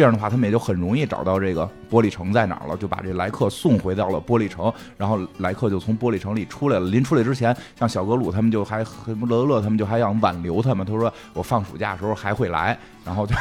[0.00, 6.86] 这样的话，他们也就很容易找到这个玻璃城在哪儿了，就把这莱克送回到了玻璃城，然后莱克就从玻璃城里出来了。
[6.86, 13.34] 临出来之前，像小格鲁他们就还和乐乐他们就还想挽留他们，他说我放暑假的时候还会来，然后就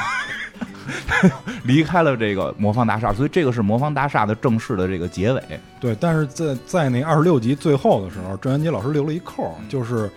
[1.64, 3.14] 离开了这个魔方大厦。
[3.14, 5.42] 所以这个是魔方大厦的正式的这个结尾。
[5.80, 10.12] 对，但是在在那二十六集最后的时候，郑渊洁老师留了一扣，就是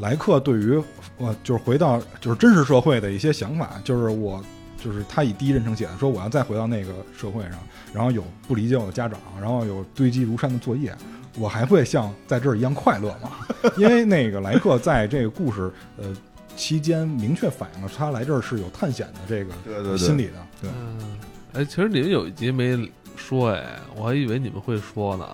[0.00, 0.82] 莱克对于
[1.16, 4.42] 我就是回到就是真实社会的一些想法，就是我
[4.86, 7.58] 就是他以第一人称写的，说我要再回到那个社会上，
[7.92, 10.96] 然后有不理解我的家长，然后有堆积如山的作业，
[11.36, 13.32] 我还会像在这儿一样快乐吗？
[13.76, 16.16] 因为那个莱克在这个故事呃
[16.54, 20.70] 期间明确反映了他来这儿是有探险的这个心理的，对。
[20.70, 21.18] 嗯，
[21.54, 25.26] 哎，其实你们有一集没说，哎，我还以为你们会说呢。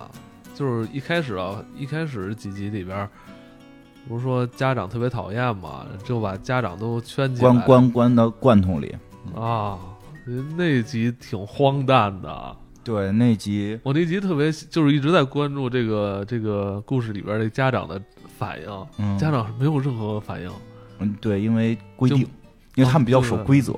[0.55, 3.09] 就是一开始啊，一开始几集里边儿，
[4.07, 8.95] 不是说家长特别讨厌嘛，就把家长都圈起来关关关到罐头里。
[9.35, 9.79] 啊，
[10.57, 12.55] 那集挺荒诞的。
[12.83, 18.01] 对，那集我那集特别就是一直在关注这个这个故事里边的家长的
[18.37, 20.51] 反应，嗯家长是没有任何反应。
[20.99, 22.19] 嗯对，因为规定，
[22.75, 23.73] 因为他们比较守规则。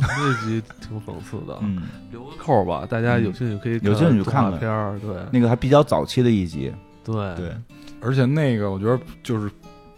[0.00, 6.72] 那集挺讽刺的，嗯，留个扣儿吧，大家有兴趣可以有兴趣动看看片儿，对那个还比较早期的一集。
[7.04, 7.54] 对对，
[8.00, 9.50] 而且那个我觉得就是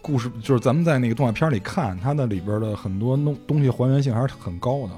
[0.03, 4.89] 故事，就是咱们在那个动画片里看，它的里边的很多东东西还原性还是很高的。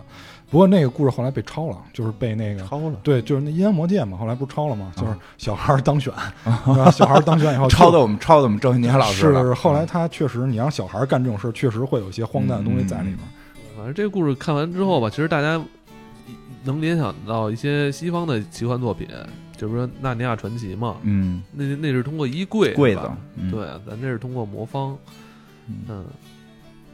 [0.49, 4.91] 不过那个故事后来被抄了，就是被那个抄了，对，就是那阴阳魔界嘛，后来不是抄了吗？
[4.95, 9.41] 就是小孩儿当选， 然后小孩儿当选以后抄的我们抄的我们郑云年老师了。
[9.43, 13.19] 是后来他确实，你让小孩儿干这种事儿，确实会有一些荒诞的东西在里边。
[13.75, 15.61] 反正这个故事看完之后吧，其实大家
[16.63, 19.07] 能联想到一些西方的奇幻作品，
[19.57, 23.01] 就比如说《纳尼亚传奇》嘛，嗯，那那是通过衣柜柜子，
[23.35, 23.49] 嗯。
[23.51, 24.97] 对，咱这是通过魔方，
[25.67, 25.75] 嗯。
[25.89, 26.05] 嗯，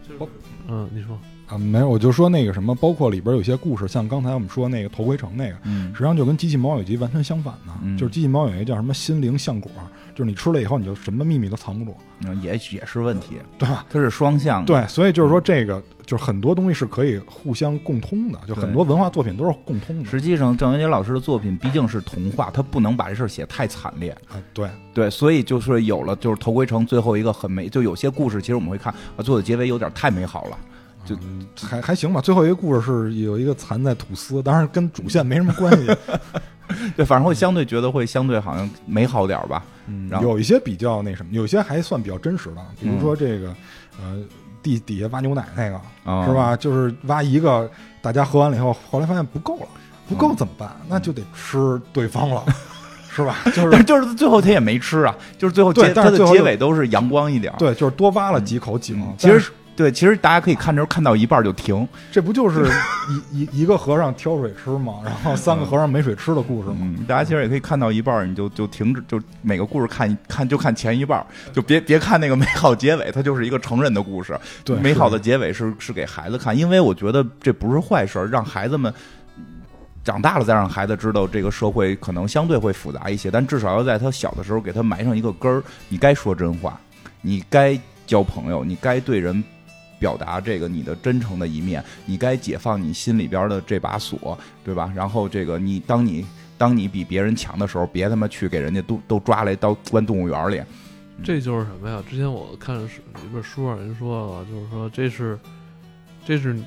[0.07, 0.27] 就是包
[0.67, 5.91] 嗯，你说，啊，没有，我就说那个什么，包括里边有些故事，像刚才我们说那个头盔城那个，嗯。
[5.93, 7.97] 实际上就跟机器猫有集完全相反的，嗯。
[7.97, 9.71] 就是机器猫有一个叫什么心灵橡果，
[10.21, 11.97] 就是你吃了以后你就什么秘密都藏不住，
[12.27, 13.83] 嗯，也也是问题，对吧？
[13.89, 14.67] 它是双向的。
[14.67, 20.07] 对，所以就是说这个就是很多东西是可以互相共通的，就很多文化作品都是共通的。
[20.07, 24.11] 实际上，郑渊洁老师的作品毕竟是童话，他不能把这事儿写太惨烈。
[24.29, 30.57] 啊，对，对，所以就是有了，就是头盔城最后一个很美，就有些故事，其实我们会看啊，做的结尾有点太美好了。
[31.05, 32.21] 就嗯还还行吧。
[32.21, 35.95] 最后一个故事是有一个蚕在吐丝，当然跟主线没什么关系。
[36.95, 39.63] 对，反正会相对觉得会相对好像美好点儿吧。
[39.87, 43.53] 嗯然后有一些比较那什么，有些还算比较真实的，比如说这个
[43.99, 44.23] 呃
[44.63, 46.33] 地底下挖牛奶那个，啊，是？
[46.33, 46.55] 吧？
[46.55, 47.69] 就是挖一个，
[48.01, 49.67] 大家喝完了以后，后来发现不够了，
[50.07, 50.71] 不嗯够怎么办？
[50.87, 52.45] 那就得吃对方了，
[53.11, 53.35] 是吧？
[53.53, 57.53] 就是就是最后他也没吃啊，就是最后对结他的结尾都是阳光一点。
[57.59, 58.97] 对，就是多挖了几口井。
[59.01, 59.51] 嗯其实
[59.81, 61.87] 对，其实大家可以看着看到一半就停。
[62.11, 62.71] 这不就是
[63.31, 64.99] 一一一个和尚挑水吃吗？
[65.03, 66.77] 然后三个和尚没水吃的故事吗？
[66.81, 74.39] 嗯，大家其实也可以看到一半，你就就停止，就每个故事看一看就看前一半，就别别看那个美好结尾，它就是一个成人的故事。
[74.63, 78.93] 对，美好的结尾是是给孩子看，因为我觉得这不是坏事儿，让孩子们
[80.03, 85.63] 长大了再让孩子知道这个社会可能相对会复杂一些，但至少要在他小的时候给他埋上一个根儿。
[85.89, 86.79] 你该说真话，
[87.21, 89.43] 你该交朋友，你该对人
[90.01, 94.91] 表达这个你的真诚的一面，你该解放你心里边的这把锁，对吧？
[94.95, 96.25] 然后这个你当你
[96.57, 100.59] 当你比别人强的时候，别他妈去给人家都都抓来到关动物园里。
[101.23, 102.03] 这就是什么呀？
[102.09, 105.37] 之前我看是一本书上人说了，就是说这是，
[106.25, 106.59] 这是，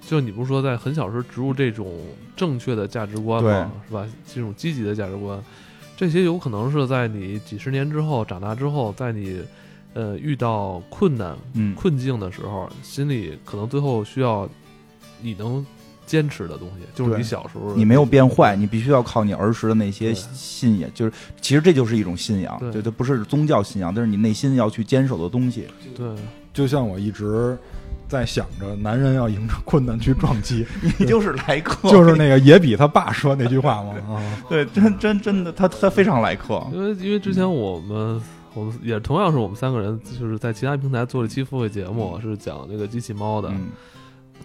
[0.00, 2.00] 就你不是说在很小时候植入这种
[2.36, 3.72] 正确的价值观吗？
[3.88, 4.06] 是吧？
[4.32, 5.42] 这种积极的价值观，
[5.96, 9.42] 这些有可能是在你几十年之后长大之后，在你
[9.94, 14.48] 呃遇到困难嗯，困境的时候，心里可能最后需要
[15.20, 15.64] 你能
[16.06, 25.66] 坚持的东西，就是对你小时候你没有变坏，你必须要靠你儿时的那些对信仰，就是其实这就是一种信仰，对就它不是宗教信仰，但是你内心要去坚守的东西。
[25.96, 26.06] 对。
[26.52, 27.56] 就像我一直
[28.08, 30.66] 在想着，男人要迎着困难去撞击，
[30.98, 34.42] 你就是来客， 就是那个野比他爸说那句话嘛啊。
[34.48, 36.60] 对，真真真的，他他非常来客。
[36.72, 38.20] 因为因为之前我们
[38.54, 43.68] 我们也同样是我们三个人，就是在其他平台做了一期付费节目，是讲那个机器猫的《嗯，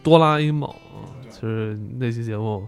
[0.03, 1.09] 哆啦 A 梦》啊。
[1.29, 2.65] 其实那期节目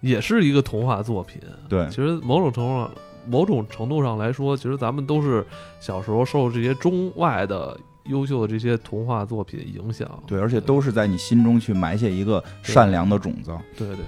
[0.00, 1.40] 也是一个童话作品。
[1.68, 2.90] 对其实某种程度上，
[3.28, 5.46] 某种程度上来说，其实咱们都是
[5.80, 10.08] 小时候受这些中外的优秀的这些童话作品影响。
[10.26, 13.56] 对，而且都是在你心中去埋下一个善良的种子。
[13.76, 14.04] 对对对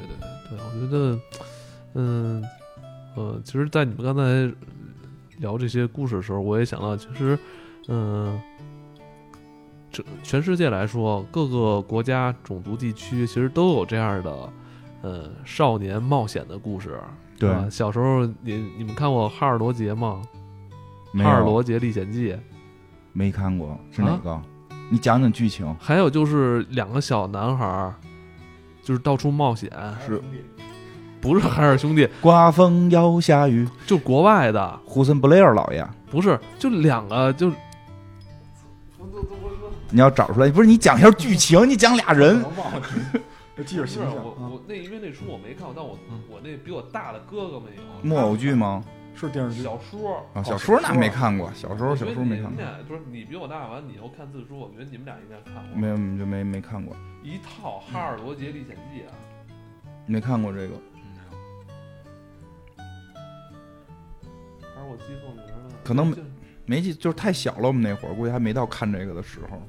[0.50, 1.18] 对，我觉得，
[1.94, 2.42] 嗯
[3.14, 4.22] 呃，其实，在你们刚才
[5.42, 7.38] 聊这些故事的时候，我也想到，其实，
[7.88, 8.40] 嗯、
[9.90, 14.52] 这全世界来说，各个国家、种族、地区其实都有这样的，
[15.02, 16.98] 呃，少年冒险的故事，
[17.38, 17.68] 对吧？
[17.68, 20.22] 小时候你你们看过《哈尔罗杰》吗？
[21.22, 22.32] 《哈尔罗杰历险记》，
[23.12, 24.42] 没看过，是哪啊个？
[24.90, 25.74] 你讲讲剧情。
[25.80, 27.92] 还有就是两个小男孩，
[28.82, 29.70] 就是到处冒险，
[30.06, 30.22] 是
[31.22, 37.48] 不是海尔兄弟，刮风要下雨，就国外的，胡森布雷尔老爷，不是，就两个，就
[39.90, 42.82] 你要找出来，不是你讲一下剧情，你讲俩人，忘了，
[43.56, 44.12] 这记着形象。
[44.12, 45.96] 我啊，我那因为那书我没看过，但我
[46.28, 47.82] 我那比我大的哥哥们有。
[48.02, 48.82] 木偶剧吗？
[49.14, 50.26] 是电视剧，小说。
[50.34, 55.80] 啊，小哦说那没看过，小时候小说没看过，不是你比我大，完了你又看字书，我觉得你们俩应该看过。
[55.80, 59.14] 没有就没没看过，一套《哈尔罗杰历险记》啊，
[60.06, 60.74] 没看过这个，
[64.82, 65.74] 还是我记错名了？
[65.84, 66.16] 可能没
[66.66, 69.60] 没记，就是太小了，我们那会儿估计还没到看这个的时候。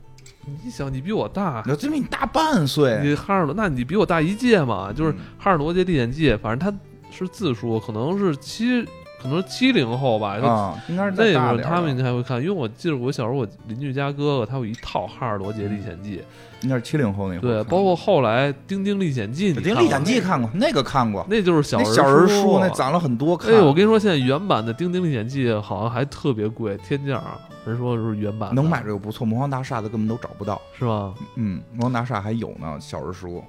[0.63, 4.91] 你想，你比我大，那这比你大半岁，你哈尔罗，那你比我大一届嘛？
[4.91, 6.77] 就是《嗯哈尔罗街历险记》，反正它
[7.11, 8.85] 是字数，可能是七，
[9.23, 10.37] 可能七零后吧。
[10.39, 16.21] 就啊，应该是那大点儿会儿他们应的该会看，因为我记得我小时候我邻居家哥哥他有一套《哈尔罗杰历险记
[16.61, 23.53] 应该是七零后那》，会儿对，包括后来《丁丁历险记》，《丁历险记》看过，那个看过，那就是小人那小人书书那攒了很多看。
[23.53, 27.23] 哎，我跟你说，现在原版的《丁丁历险记》好像还特别贵，天价儿。
[27.65, 30.61] 人说是原版能买这个不错，魔方大厦的根本都找不到。
[30.77, 31.13] 是吧？
[31.35, 33.43] 嗯，魔方大厦还有呢，小人书。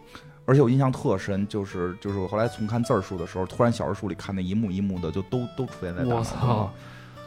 [0.47, 6.73] 而且我印象特深，就是就是我后来重看字儿书的时候，突然小人书里看那一幕一幕的，就都都出现在我操了，！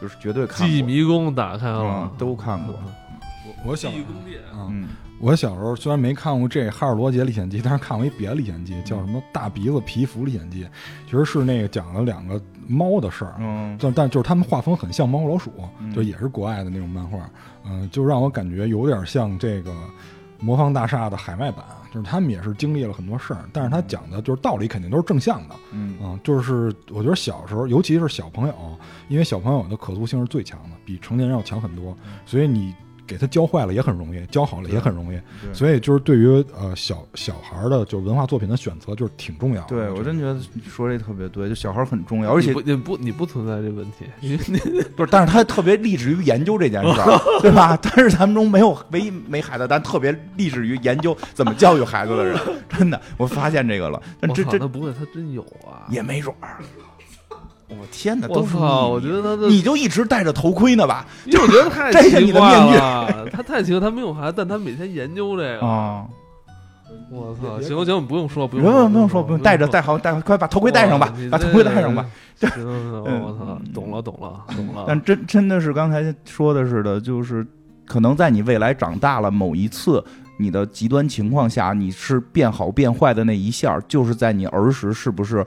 [0.00, 0.82] 就是绝对看记忆。
[0.82, 2.74] 迷宫打开了嗯，都看过
[3.46, 4.40] 我我小记忆宫殿。
[4.52, 4.88] 啊，嗯，
[5.20, 10.64] 我小时候虽然没看过这《哈尔罗杰历险记》，但是看过一别的历险记，叫什么《大鼻子皮肤历险记》，
[11.06, 13.34] 其实是那个讲了两个猫的事儿。
[13.40, 15.50] 嗯，但但就是他们画风很像猫和老鼠，
[15.80, 17.28] 嗯就也是国外的那种漫画，
[17.66, 19.74] 嗯、就让我感觉有点像这个
[20.38, 25.96] 魔方大厦的海外版，就是他们也是经历了很多事儿，但是他讲的就是道理肯定都是正向的，嗯。
[26.02, 28.54] 嗯，就是我觉得小时候，尤其是小朋友，
[29.08, 32.74] 因为小朋友的可塑性是最强的，比成年人要强很多，所以你
[33.08, 35.18] 给他教坏了也很容易，教好了也很容易，
[35.54, 39.68] 所以就是对于呃小小孩儿的就是文化作品的选择就是挺重要的。
[39.68, 44.58] 对我真觉得你说这特别对，就小孩儿很重要，而且你不你不你不存在这问题，因为你
[44.94, 47.78] 不是，但是他特别立志于研究这件事儿， 对吧？
[47.82, 52.38] 但是咱们中没有唯一没孩子，但特别立志于研究怎么教育孩子的人，
[52.68, 54.02] 真的，我发现这个了。
[54.20, 55.88] 但我操，这这不会他真有啊？
[55.88, 56.58] 也没准儿。
[57.68, 58.88] 我天哪，我都是操！
[58.88, 61.06] 我你觉得他，你就一直戴着头盔呢吧？
[61.26, 65.66] 因为我觉得太奇怪了，他太奇怪，他没有孩子，但他每天研究这个。
[65.66, 66.06] 啊，
[67.10, 67.60] 我操！
[67.60, 72.06] 行行，不用说，不用不用，不用说，不用戴着戴好戴好，快把头盔戴上吧，把头盔戴上吧。。
[72.40, 74.84] 这行我操，懂了，懂了，懂了。
[74.86, 77.46] 但真真的是刚才说的似的，就是
[77.84, 80.02] 可能在你未来长大了某一次。
[80.40, 85.44] 你的极端情况下，你是变好变坏的那一下，就是在你儿时是不是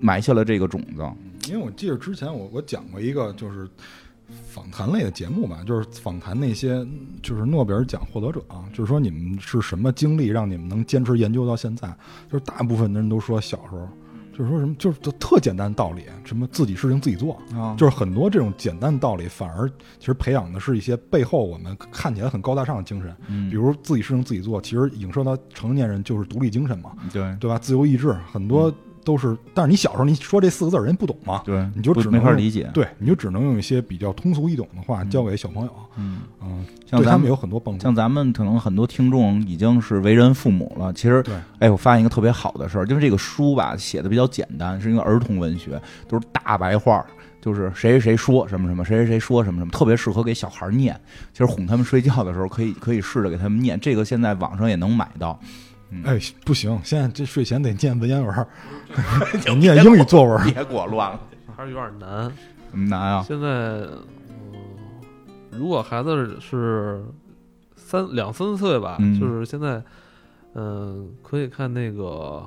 [0.00, 1.50] 埋下了这个种子？
[1.50, 3.68] 因为我记得之前我我讲过一个就是
[4.48, 6.84] 访谈类的节目吧，就是访谈那些
[7.22, 11.86] 就是诺贝尔奖获得者啊，就是说你们是什么经历让你们能坚持研究到现在？
[12.30, 13.88] 就是大部分的人都说小时候，
[14.36, 19.70] 就是说什么就是就特简单的道理，什么自己事情自己做，啊，就是很多这种简单的道理，反而
[20.00, 27.56] 其实培养的是一些背后我们看起来很高大上的精神，嗯比如自己事情自己做，其实影射到成年人就是独立精神嘛，对对吧？
[27.58, 28.74] 自由意志很多
[29.06, 32.68] 都是，但是你小时候你说这四个字儿人不懂嘛，对，你就只能没法理解。
[32.74, 37.82] 对，你就只能用一些比较通俗易懂的话教给小朋友，嗯，嗯，像咱们有很多帮助。
[37.84, 47.06] 像咱们可能很多听众已经是为人父母了，其实对，哎，我发现一个特别好的事儿，就是这个书吧写的比较简单，是一个儿童文学，都是大白话儿，
[47.40, 51.00] 就是谁谁谁说什么什么，谁谁谁说什么什么，特别适合给小孩儿念。
[51.32, 55.38] 其实哄他们睡觉的时候，可以可以试着给他们念，这个现在网上也能买到。
[55.90, 58.46] 嗯，哎，不行，现在这睡前得念文言文儿，
[59.44, 60.44] 得念英语作文儿。
[60.44, 61.20] 别给我乱了，
[61.56, 62.32] 还是有点难。
[62.70, 63.22] 怎么难啊？
[63.26, 64.54] 现在，嗯，
[65.52, 67.02] 如果孩子是
[67.76, 69.82] 三两三岁吧，嗯就是现在，
[70.54, 72.44] 嗯、可以看那个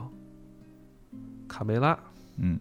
[1.47, 1.97] 卡梅拉，
[2.37, 2.59] 嗯，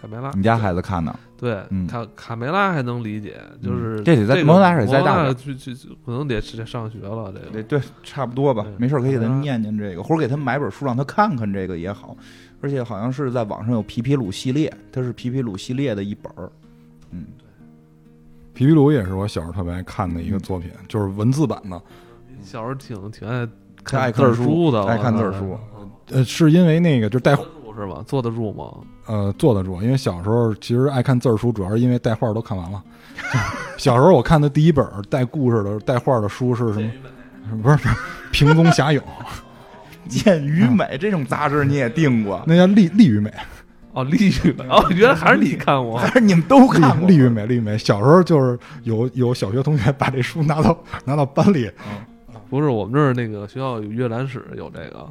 [0.00, 1.18] 卡梅拉，你家孩子看呢？
[1.36, 12.16] 对，嗯卡卡梅拉还能理解，就是嗯这得在个摩纳是再大摩纳点去去，去可能得是上学了，这个对对，差不多吧，没事儿可以给他嗯念念这个，或者给他买本书让他看看这个也好。
[12.62, 16.50] 而且好像是在网上有皮皮鲁系列，它是皮皮鲁系列的一本儿。
[17.10, 17.26] 嗯，
[18.54, 21.80] 皮皮鲁也是我小时候特别爱看的一个作品，就是文字版的。
[22.40, 23.46] 小时候挺挺爱
[23.84, 25.58] 看爱字书的，爱看字儿书。
[25.78, 27.36] 嗯呃，是因为那个就带
[27.76, 28.02] 是吧？
[28.06, 28.64] 坐得住吗？
[29.06, 32.82] 呃坐得住，因为小时候其实爱看字儿书，主要是因为带画儿都看完了。
[33.76, 36.90] 小时候我看的第一本带故事的、带画儿的书是什么？
[37.62, 37.94] 不是不是
[38.32, 39.00] 平宗侠影，
[40.08, 43.32] 健与美这种杂志你也订过，那叫利利与美，
[43.92, 47.08] 哦，丽与美哦，原来还是你看过 还是你们都看过？
[47.10, 47.78] 与美，利与美。
[47.78, 51.70] 小时候就是有有小学同学把这书拿到拿到班里，
[52.48, 55.08] 不是我们这儿那个学校有阅览室有这个，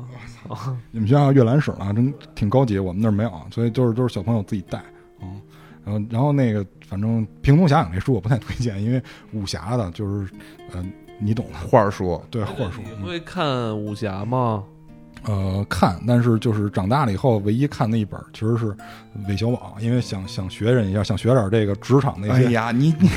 [0.91, 4.79] 你们学校阅览室呢，真挺高级，我们那儿没有，所以都是都是小朋友自己带
[5.19, 5.27] 啊。
[5.83, 9.01] 然后然后那个反正平宗侠影这书我不太推荐，因为
[9.33, 10.27] 武侠的就是
[10.71, 10.83] 呃
[11.19, 14.63] 你懂的，话说，对或者说你会看武侠吗？
[15.23, 18.75] 呃看，但是就是长大了以后，唯一看的一本其实是
[19.27, 22.47] 韦小宝，因为想想学人一下，想学点这个职场那些。
[22.47, 23.09] 哎呀，你你，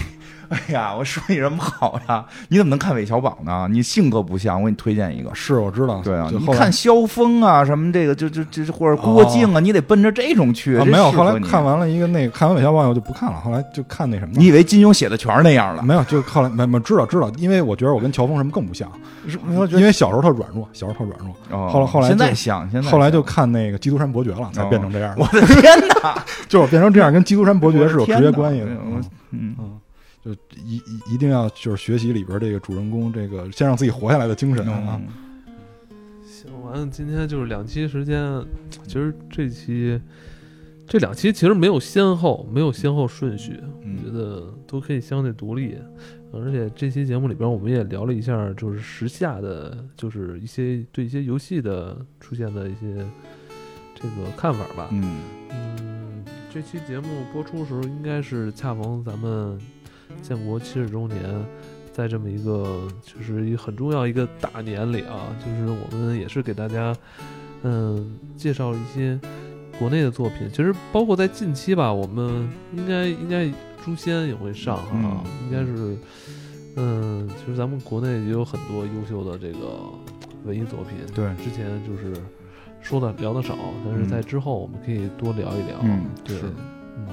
[0.51, 2.25] 哎呀，我说你什么好呀？
[2.49, 3.69] 你怎么能看韦小宝呢？
[3.71, 5.31] 你性格不像，我给你推荐一个。
[5.35, 10.77] 是我知道，对啊，你看萧峰啊，什么这个就就就是或者郭靖啊，你得奔着这种去。
[10.77, 14.33] 啊没有，后来看完了一个那个看完韦小宝以后就不看了，后来就看那什么。
[14.37, 15.83] 你以为金庸写的全是那样了？
[15.83, 18.91] 没有，就后来没没知道知道，因为我觉得我跟乔峰什么更不像，
[19.75, 25.21] 因为小时候特软弱，小时候特软弱，哦后来后来现在就想，现在后来就看那个《基督山伯爵》了，才变成这样的。
[25.23, 25.63] 我的天
[26.03, 26.25] 哪！
[26.49, 28.67] 就变成这样，跟基督山伯爵是有直接关系的。
[29.31, 29.55] 嗯，
[30.25, 30.33] 就
[30.65, 35.01] 一一一定要就是学习里边这个主人公这个先让自己活下来的精神啊。
[35.01, 35.07] 嗯
[36.25, 38.45] 行，完了，今天就是两期时间，
[38.87, 40.01] 其实这期
[40.87, 45.77] 这两期其实没有先后，没有先后顺序，嗯我觉得都可以相对独立。
[46.31, 53.05] 而且这期节目里边，我们也聊了一下，就是时下的，就是一些对一些游戏的出现的一些
[53.95, 54.89] 这个看法吧。
[54.93, 55.21] 嗯
[55.51, 59.59] 嗯，这期节目播出的时候，应该是恰逢咱们
[60.23, 61.19] 建国七十周年，
[61.93, 66.95] 在这么一个就是很重要一个大年里啊，就是我们也是给大家
[67.63, 69.19] 嗯介绍一些
[69.79, 70.49] 国内的作品。
[70.51, 73.49] 其实包括在近期吧，我们应该应该
[73.83, 75.97] 诛仙也会上啊，嗯应该是
[76.77, 79.81] 嗯，其实咱们国内也有很多优秀的这个
[80.45, 80.99] 文艺作品。
[81.15, 82.13] 对之前就是
[82.81, 85.79] 说的聊的少，但是嗯在之后我们可以多聊一聊。
[85.83, 86.37] 嗯对，
[86.97, 87.09] 嗯，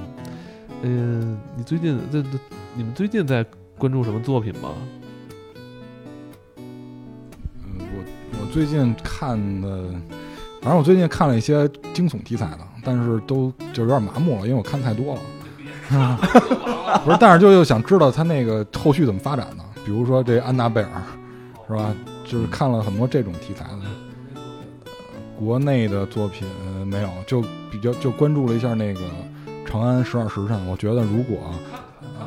[0.84, 2.30] 嗯，你最近这这
[2.76, 3.46] 你们最近在
[3.78, 4.70] 关注什么作品吗？
[6.58, 8.04] 嗯，我
[8.40, 9.90] 我最近看的，
[10.62, 15.22] 反正我最近看了一些惊悚题材的，但是都就有点麻木了，因为我看太多了。
[17.04, 19.64] 不是，但是就又想知道他那个后续怎么发展呢？
[19.86, 20.90] 比如说这安娜贝尔，
[21.68, 21.96] 是吧？
[22.24, 23.72] 就是看了很多这种题材的。
[24.36, 24.42] 呃
[25.38, 29.00] 国内的作品、呃没有，就比较就关注了一下那个
[29.66, 30.58] 《长安十二时辰》。
[30.66, 31.52] 我觉得如果啊、
[32.20, 32.24] 啊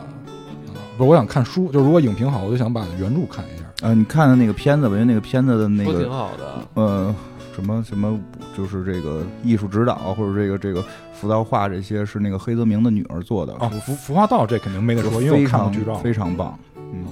[0.97, 3.65] 不是，我想看书，就如果影评好，我就想把原著看一下。
[3.82, 7.15] 呃，你看的那个片子吧，因为那个片子的那个挺个好的，呃
[7.55, 8.19] 什么什么，
[8.56, 15.94] 就是这个艺术指导或者这个这个浮道画这些是那个黑泽明的女儿做的啊，服服化道这肯定没得说，因为我看过剧照。
[15.97, 16.59] 非常棒。
[16.77, 17.05] 嗯，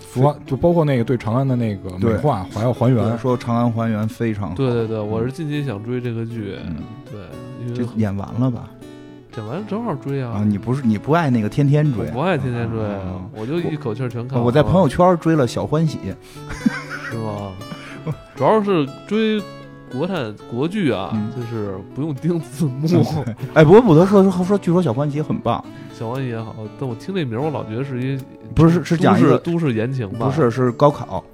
[0.00, 3.18] 服化就包括那个对长安的那个美对化，还要还原。
[3.18, 4.54] 说长安还原非常好。
[4.54, 6.76] 对对对，我是近期想追这个剧，嗯
[7.10, 7.20] 对，
[7.66, 8.70] 因为这演完了吧？
[9.36, 10.32] 讲完正好追啊。
[10.32, 13.00] 啊，你不是你不爱那个天天追我不爱天天追，啊
[13.34, 14.44] 我就一口气儿全看完。
[14.44, 15.98] 我在朋友圈追了小欢喜，
[17.10, 17.52] 是吗？
[18.36, 19.42] 主要是追
[19.90, 22.86] 国产国剧啊，嗯就是不用盯字 幕。
[23.54, 28.18] 哎，不过不得说说说，据说小欢喜很棒， 小欢喜也好，但我听这名儿，我老觉得是一
[28.54, 30.26] 不是是讲一都市言情吧？
[30.26, 31.24] 不是是高考，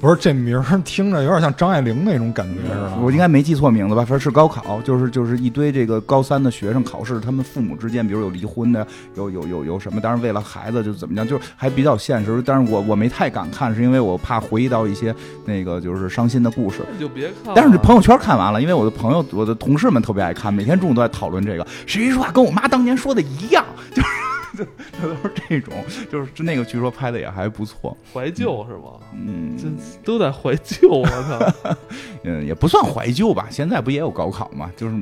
[0.00, 2.96] 不是这名儿听着有点像张爱玲那种感觉似的。
[3.00, 4.02] 我应该没记错名字吧？
[4.02, 12.40] 反正是高考，就是就是一堆这个高三的学生考试，他们父母之间，比如有离婚的，有有有有什么，当然为了孩子就怎么样，就是还比较现实。
[12.46, 15.12] 但是我我没太敢看，是因为我怕回忆到一些
[15.44, 16.82] 那个就是伤心的故事。
[17.00, 17.52] 就别看了。
[17.56, 21.66] 但是这朋友圈看完了，因为我的朋友、我的同事们特别爱看，每天中午都在讨论这个。
[21.86, 24.08] 谁说话跟我妈当年说的一样，就是
[24.56, 24.64] 就
[25.00, 25.74] 就都是这种，
[26.10, 29.00] 就是那个据说拍的也还不错，怀旧是吗？
[29.14, 29.66] 嗯这
[30.04, 31.74] 都在怀旧，我操！
[32.24, 33.48] 嗯，也不算怀旧吧。
[33.50, 34.70] 现在不也有高考嘛？
[34.76, 34.94] 就是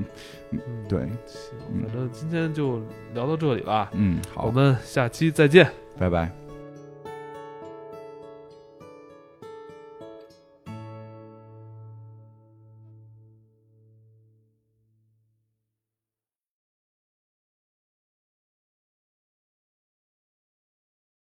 [0.50, 2.80] 嗯，对，行，反正今天就
[3.14, 5.70] 聊到这里吧，嗯，好我，们下期再见。
[5.98, 6.45] 拜拜。